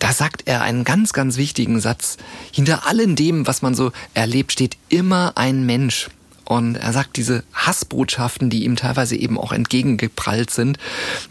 da 0.00 0.12
sagt 0.12 0.42
er 0.46 0.62
einen 0.62 0.82
ganz, 0.82 1.12
ganz 1.12 1.36
wichtigen 1.36 1.80
Satz. 1.80 2.16
Hinter 2.50 2.86
allem 2.88 3.14
dem, 3.14 3.46
was 3.46 3.62
man 3.62 3.76
so 3.76 3.92
erlebt, 4.14 4.50
steht 4.50 4.76
immer 4.88 5.34
ein 5.36 5.64
Mensch. 5.64 6.10
Und 6.52 6.74
er 6.74 6.92
sagt, 6.92 7.16
diese 7.16 7.44
Hassbotschaften, 7.54 8.50
die 8.50 8.64
ihm 8.64 8.76
teilweise 8.76 9.16
eben 9.16 9.38
auch 9.38 9.52
entgegengeprallt 9.52 10.50
sind, 10.50 10.76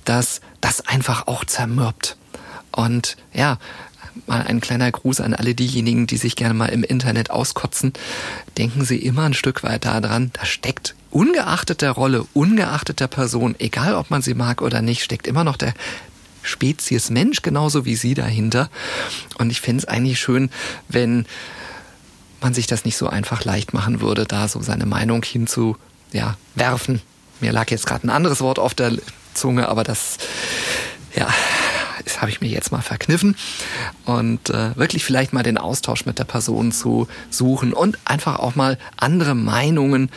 dass 0.04 0.42
das 0.62 0.88
einfach 0.88 1.28
auch 1.28 1.46
zermürbt. 1.46 2.18
Und 2.72 3.18
ja, 3.32 3.60
mal 4.26 4.42
ein 4.42 4.62
kleiner 4.62 4.92
Gruß 4.92 5.22
an 5.22 5.36
alle 5.36 5.54
diejenigen, 5.54 6.08
die 6.08 6.18
sich 6.18 6.36
gerne 6.36 6.56
mal 6.56 6.70
im 6.70 6.84
Internet 6.84 7.30
auskotzen. 7.30 7.94
Denken 8.58 8.84
Sie 8.84 8.98
immer 8.98 9.22
ein 9.26 9.36
Stück 9.36 9.62
weit 9.62 9.86
daran, 9.86 10.32
da 10.34 10.44
steckt 10.44 10.96
ungeachtet 11.12 11.84
der 11.84 11.92
Rolle, 11.92 12.26
ungeachtet 12.34 13.00
der 13.00 13.08
Person, 13.08 13.54
egal 13.60 13.94
ob 13.94 14.10
man 14.10 14.24
sie 14.24 14.34
mag 14.34 14.64
oder 14.64 14.82
nicht, 14.82 15.04
steckt 15.04 15.28
immer 15.28 15.44
noch 15.44 15.56
der 15.56 15.76
Spezies 16.42 17.12
Mensch 17.12 17.44
genauso 17.44 17.86
wie 17.86 17.96
Sie 17.96 18.16
dahinter. 18.16 18.72
Und 19.38 19.52
ich 19.52 19.62
fände 19.62 19.84
es 19.84 19.88
eigentlich 19.88 20.20
schön, 20.20 20.50
wenn 20.90 21.28
man 22.42 22.54
sich 22.54 22.68
das 22.68 22.86
nicht 22.86 22.98
so 22.98 23.08
einfach 23.08 23.46
leicht 23.46 23.74
machen 23.74 24.02
würde, 24.02 24.26
da 24.26 24.48
so 24.48 24.62
seine 24.62 24.86
Meinung 24.86 25.24
hinzu 25.24 25.78
ja, 26.12 26.36
werfen. 26.56 27.02
Mir 27.40 27.52
lag 27.52 27.72
jetzt 27.72 27.86
gerade 27.86 28.06
ein 28.06 28.10
anderes 28.10 28.42
Wort 28.42 28.60
auf 28.60 28.74
der 28.74 28.94
Zunge, 29.34 29.70
aber 29.70 29.84
das, 29.84 30.18
ja, 31.16 31.28
das 32.04 32.22
habe 32.22 32.32
ich 32.32 32.42
mir 32.42 32.50
jetzt 32.50 32.72
mal 32.72 32.82
verkniffen. 32.82 33.36
Und 34.06 34.50
äh, 34.50 34.76
wirklich 34.76 35.06
vielleicht 35.06 35.34
mal 35.34 35.44
den 35.44 35.58
Austausch 35.58 36.06
mit 36.06 36.20
der 36.20 36.26
Person 36.26 36.72
zu 36.72 37.08
suchen 37.30 37.74
und 37.74 37.98
einfach 38.06 38.40
auch 38.40 38.56
mal 38.56 38.78
andere 38.98 39.36
Meinungen 39.36 40.10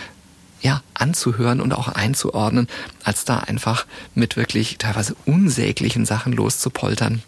ja, 0.60 0.82
anzuhören 0.94 1.60
und 1.60 1.72
auch 1.72 1.88
einzuordnen, 1.88 2.68
als 3.04 3.26
da 3.26 3.38
einfach 3.38 3.84
mit 4.14 4.36
wirklich 4.36 4.78
teilweise 4.78 5.14
unsäglichen 5.26 6.06
Sachen 6.06 6.32
loszupoltern. 6.32 7.22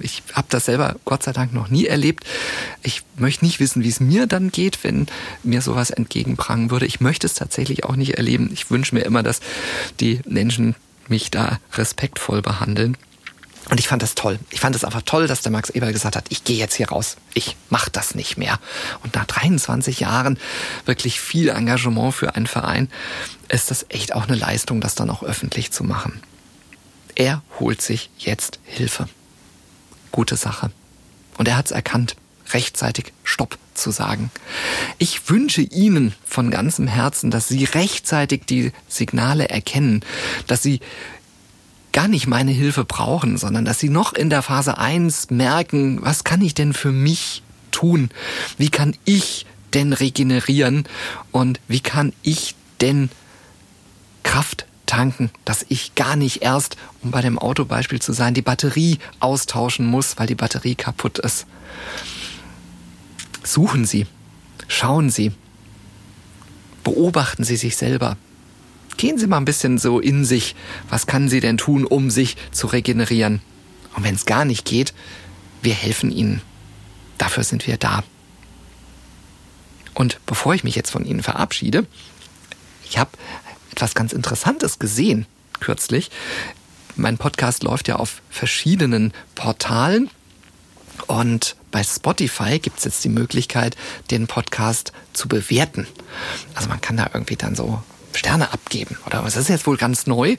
Ich 0.00 0.22
habe 0.32 0.46
das 0.50 0.64
selber 0.64 0.96
Gott 1.04 1.22
sei 1.22 1.32
Dank 1.32 1.52
noch 1.52 1.68
nie 1.68 1.86
erlebt. 1.86 2.24
Ich 2.82 3.02
möchte 3.16 3.44
nicht 3.44 3.60
wissen, 3.60 3.84
wie 3.84 3.88
es 3.88 4.00
mir 4.00 4.26
dann 4.26 4.50
geht, 4.50 4.82
wenn 4.82 5.06
mir 5.42 5.62
sowas 5.62 5.90
entgegenprangen 5.90 6.70
würde. 6.70 6.86
Ich 6.86 7.00
möchte 7.00 7.26
es 7.26 7.34
tatsächlich 7.34 7.84
auch 7.84 7.96
nicht 7.96 8.14
erleben. 8.16 8.50
Ich 8.52 8.70
wünsche 8.70 8.94
mir 8.94 9.02
immer, 9.02 9.22
dass 9.22 9.40
die 10.00 10.20
Menschen 10.26 10.74
mich 11.08 11.30
da 11.30 11.58
respektvoll 11.74 12.42
behandeln. 12.42 12.96
Und 13.68 13.78
ich 13.78 13.86
fand 13.86 14.02
das 14.02 14.16
toll. 14.16 14.40
Ich 14.50 14.58
fand 14.58 14.74
es 14.74 14.84
einfach 14.84 15.02
toll, 15.02 15.28
dass 15.28 15.42
der 15.42 15.52
Max 15.52 15.70
Eberl 15.70 15.92
gesagt 15.92 16.16
hat, 16.16 16.26
ich 16.30 16.42
gehe 16.42 16.56
jetzt 16.56 16.74
hier 16.74 16.88
raus. 16.88 17.16
Ich 17.34 17.56
mache 17.68 17.90
das 17.90 18.16
nicht 18.16 18.36
mehr. 18.36 18.58
Und 19.04 19.14
nach 19.14 19.26
23 19.26 20.00
Jahren 20.00 20.38
wirklich 20.86 21.20
viel 21.20 21.50
Engagement 21.50 22.14
für 22.14 22.34
einen 22.34 22.48
Verein 22.48 22.88
ist 23.48 23.70
das 23.70 23.86
echt 23.88 24.12
auch 24.12 24.26
eine 24.26 24.36
Leistung, 24.36 24.80
das 24.80 24.96
dann 24.96 25.10
auch 25.10 25.22
öffentlich 25.22 25.70
zu 25.70 25.84
machen. 25.84 26.20
Er 27.14 27.42
holt 27.60 27.80
sich 27.80 28.10
jetzt 28.18 28.58
Hilfe 28.64 29.08
gute 30.12 30.36
Sache. 30.36 30.70
Und 31.38 31.48
er 31.48 31.56
hat 31.56 31.66
es 31.66 31.72
erkannt, 31.72 32.16
rechtzeitig 32.52 33.12
Stopp 33.24 33.58
zu 33.74 33.90
sagen. 33.90 34.30
Ich 34.98 35.30
wünsche 35.30 35.62
Ihnen 35.62 36.14
von 36.24 36.50
ganzem 36.50 36.86
Herzen, 36.86 37.30
dass 37.30 37.48
Sie 37.48 37.64
rechtzeitig 37.64 38.42
die 38.46 38.72
Signale 38.88 39.48
erkennen, 39.48 40.04
dass 40.46 40.62
Sie 40.62 40.80
gar 41.92 42.08
nicht 42.08 42.26
meine 42.26 42.52
Hilfe 42.52 42.84
brauchen, 42.84 43.36
sondern 43.36 43.64
dass 43.64 43.78
Sie 43.78 43.88
noch 43.88 44.12
in 44.12 44.30
der 44.30 44.42
Phase 44.42 44.78
1 44.78 45.30
merken, 45.30 46.02
was 46.02 46.24
kann 46.24 46.42
ich 46.42 46.54
denn 46.54 46.72
für 46.72 46.92
mich 46.92 47.42
tun? 47.70 48.10
Wie 48.58 48.70
kann 48.70 48.96
ich 49.04 49.46
denn 49.74 49.92
regenerieren? 49.92 50.84
Und 51.32 51.60
wie 51.68 51.80
kann 51.80 52.12
ich 52.22 52.54
denn 52.80 53.10
Kraft 54.22 54.66
tanken, 54.90 55.30
dass 55.44 55.64
ich 55.68 55.94
gar 55.94 56.16
nicht 56.16 56.42
erst, 56.42 56.76
um 57.02 57.12
bei 57.12 57.22
dem 57.22 57.38
Autobeispiel 57.38 58.02
zu 58.02 58.12
sein, 58.12 58.34
die 58.34 58.42
Batterie 58.42 58.98
austauschen 59.20 59.86
muss, 59.86 60.18
weil 60.18 60.26
die 60.26 60.34
Batterie 60.34 60.74
kaputt 60.74 61.18
ist. 61.20 61.46
Suchen 63.44 63.84
Sie, 63.84 64.06
schauen 64.66 65.08
Sie, 65.08 65.32
beobachten 66.82 67.44
Sie 67.44 67.56
sich 67.56 67.76
selber. 67.76 68.16
Gehen 68.96 69.16
Sie 69.16 69.28
mal 69.28 69.38
ein 69.38 69.44
bisschen 69.44 69.78
so 69.78 70.00
in 70.00 70.24
sich, 70.24 70.56
was 70.88 71.06
kann 71.06 71.28
Sie 71.28 71.40
denn 71.40 71.56
tun, 71.56 71.84
um 71.84 72.10
sich 72.10 72.36
zu 72.50 72.66
regenerieren? 72.66 73.40
Und 73.94 74.02
wenn 74.02 74.16
es 74.16 74.26
gar 74.26 74.44
nicht 74.44 74.64
geht, 74.64 74.92
wir 75.62 75.74
helfen 75.74 76.10
Ihnen. 76.10 76.42
Dafür 77.16 77.44
sind 77.44 77.66
wir 77.66 77.76
da. 77.76 78.02
Und 79.94 80.20
bevor 80.26 80.54
ich 80.54 80.64
mich 80.64 80.74
jetzt 80.74 80.90
von 80.90 81.04
Ihnen 81.04 81.22
verabschiede, 81.22 81.86
ich 82.84 82.98
habe 82.98 83.10
etwas 83.70 83.94
ganz 83.94 84.12
Interessantes 84.12 84.78
gesehen 84.78 85.26
kürzlich. 85.60 86.10
Mein 86.96 87.18
Podcast 87.18 87.62
läuft 87.62 87.88
ja 87.88 87.96
auf 87.96 88.22
verschiedenen 88.30 89.12
Portalen 89.34 90.10
und 91.06 91.56
bei 91.70 91.82
Spotify 91.82 92.58
gibt 92.58 92.78
es 92.78 92.84
jetzt 92.84 93.04
die 93.04 93.08
Möglichkeit, 93.08 93.76
den 94.10 94.26
Podcast 94.26 94.92
zu 95.12 95.28
bewerten. 95.28 95.86
Also 96.54 96.68
man 96.68 96.80
kann 96.80 96.96
da 96.96 97.10
irgendwie 97.12 97.36
dann 97.36 97.54
so 97.54 97.82
Sterne 98.12 98.52
abgeben. 98.52 98.96
Oder 99.06 99.24
was 99.24 99.36
ist 99.36 99.48
jetzt 99.48 99.66
wohl 99.66 99.76
ganz 99.76 100.06
neu? 100.06 100.36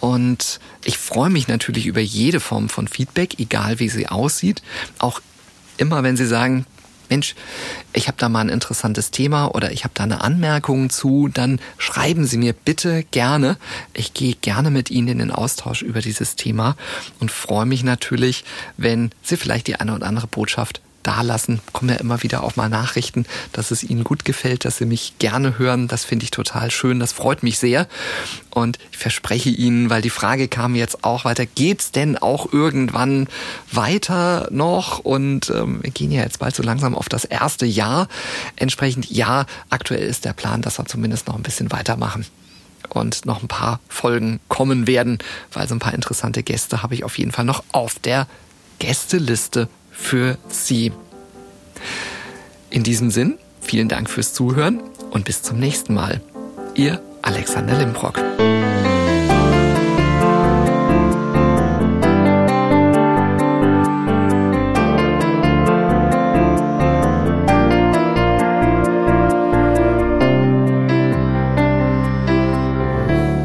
Und 0.00 0.60
ich 0.82 0.96
freue 0.96 1.30
mich 1.30 1.46
natürlich 1.46 1.86
über 1.86 2.00
jede 2.00 2.40
Form 2.40 2.68
von 2.70 2.88
Feedback, 2.88 3.38
egal 3.38 3.78
wie 3.80 3.90
sie 3.90 4.08
aussieht. 4.08 4.62
Auch 4.98 5.20
immer, 5.76 6.02
wenn 6.02 6.16
Sie 6.16 6.26
sagen, 6.26 6.66
Mensch, 7.12 7.34
ich 7.92 8.08
habe 8.08 8.16
da 8.18 8.30
mal 8.30 8.40
ein 8.40 8.48
interessantes 8.48 9.10
Thema 9.10 9.54
oder 9.54 9.70
ich 9.70 9.84
habe 9.84 9.92
da 9.92 10.04
eine 10.04 10.22
Anmerkung 10.22 10.88
zu, 10.88 11.28
dann 11.28 11.60
schreiben 11.76 12.24
Sie 12.24 12.38
mir 12.38 12.54
bitte 12.54 13.04
gerne. 13.10 13.58
Ich 13.92 14.14
gehe 14.14 14.34
gerne 14.34 14.70
mit 14.70 14.90
Ihnen 14.90 15.08
in 15.08 15.18
den 15.18 15.30
Austausch 15.30 15.82
über 15.82 16.00
dieses 16.00 16.36
Thema 16.36 16.74
und 17.20 17.30
freue 17.30 17.66
mich 17.66 17.84
natürlich, 17.84 18.44
wenn 18.78 19.10
Sie 19.22 19.36
vielleicht 19.36 19.66
die 19.66 19.76
eine 19.76 19.94
oder 19.94 20.06
andere 20.06 20.26
Botschaft 20.26 20.80
dalassen. 21.02 21.60
Kommen 21.72 21.90
ja 21.90 21.96
immer 21.96 22.22
wieder 22.22 22.42
auch 22.44 22.56
mal 22.56 22.68
Nachrichten, 22.68 23.26
dass 23.52 23.70
es 23.70 23.82
Ihnen 23.82 24.04
gut 24.04 24.24
gefällt, 24.24 24.64
dass 24.64 24.78
Sie 24.78 24.86
mich 24.86 25.14
gerne 25.18 25.58
hören. 25.58 25.88
Das 25.88 26.04
finde 26.04 26.24
ich 26.24 26.30
total 26.30 26.70
schön. 26.70 27.00
Das 27.00 27.12
freut 27.12 27.42
mich 27.42 27.58
sehr. 27.58 27.86
Und 28.50 28.78
ich 28.90 28.98
verspreche 28.98 29.50
Ihnen, 29.50 29.90
weil 29.90 30.02
die 30.02 30.10
Frage 30.10 30.48
kam 30.48 30.74
jetzt 30.74 31.04
auch 31.04 31.24
weiter, 31.24 31.46
geht's 31.46 31.92
denn 31.92 32.18
auch 32.18 32.52
irgendwann 32.52 33.28
weiter 33.70 34.48
noch? 34.50 34.98
Und 34.98 35.50
ähm, 35.50 35.82
wir 35.82 35.90
gehen 35.90 36.12
ja 36.12 36.22
jetzt 36.22 36.38
bald 36.38 36.54
so 36.54 36.62
langsam 36.62 36.94
auf 36.94 37.08
das 37.08 37.24
erste 37.24 37.66
Jahr. 37.66 38.08
Entsprechend 38.56 39.10
ja, 39.10 39.46
aktuell 39.70 40.06
ist 40.06 40.24
der 40.24 40.32
Plan, 40.32 40.62
dass 40.62 40.78
wir 40.78 40.86
zumindest 40.86 41.28
noch 41.28 41.36
ein 41.36 41.42
bisschen 41.42 41.72
weitermachen 41.72 42.26
und 42.88 43.26
noch 43.26 43.42
ein 43.42 43.48
paar 43.48 43.80
Folgen 43.88 44.40
kommen 44.48 44.86
werden, 44.86 45.18
weil 45.52 45.68
so 45.68 45.74
ein 45.74 45.78
paar 45.78 45.94
interessante 45.94 46.42
Gäste 46.42 46.82
habe 46.82 46.94
ich 46.94 47.04
auf 47.04 47.18
jeden 47.18 47.32
Fall 47.32 47.44
noch 47.44 47.64
auf 47.72 47.98
der 47.98 48.26
Gästeliste 48.78 49.68
für 50.02 50.36
Sie. 50.48 50.92
In 52.70 52.82
diesem 52.82 53.10
Sinn, 53.10 53.38
vielen 53.60 53.88
Dank 53.88 54.10
fürs 54.10 54.34
Zuhören 54.34 54.82
und 55.10 55.24
bis 55.24 55.42
zum 55.42 55.58
nächsten 55.58 55.94
Mal. 55.94 56.20
Ihr 56.74 57.00
Alexander 57.22 57.78
Limbrock. 57.78 58.20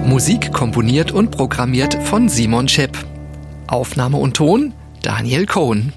Musik 0.06 0.52
komponiert 0.52 1.12
und 1.12 1.30
programmiert 1.30 1.94
von 2.06 2.28
Simon 2.28 2.68
Schepp. 2.68 2.98
Aufnahme 3.68 4.18
und 4.18 4.36
Ton 4.36 4.74
Daniel 5.04 5.46
Cohn. 5.46 5.94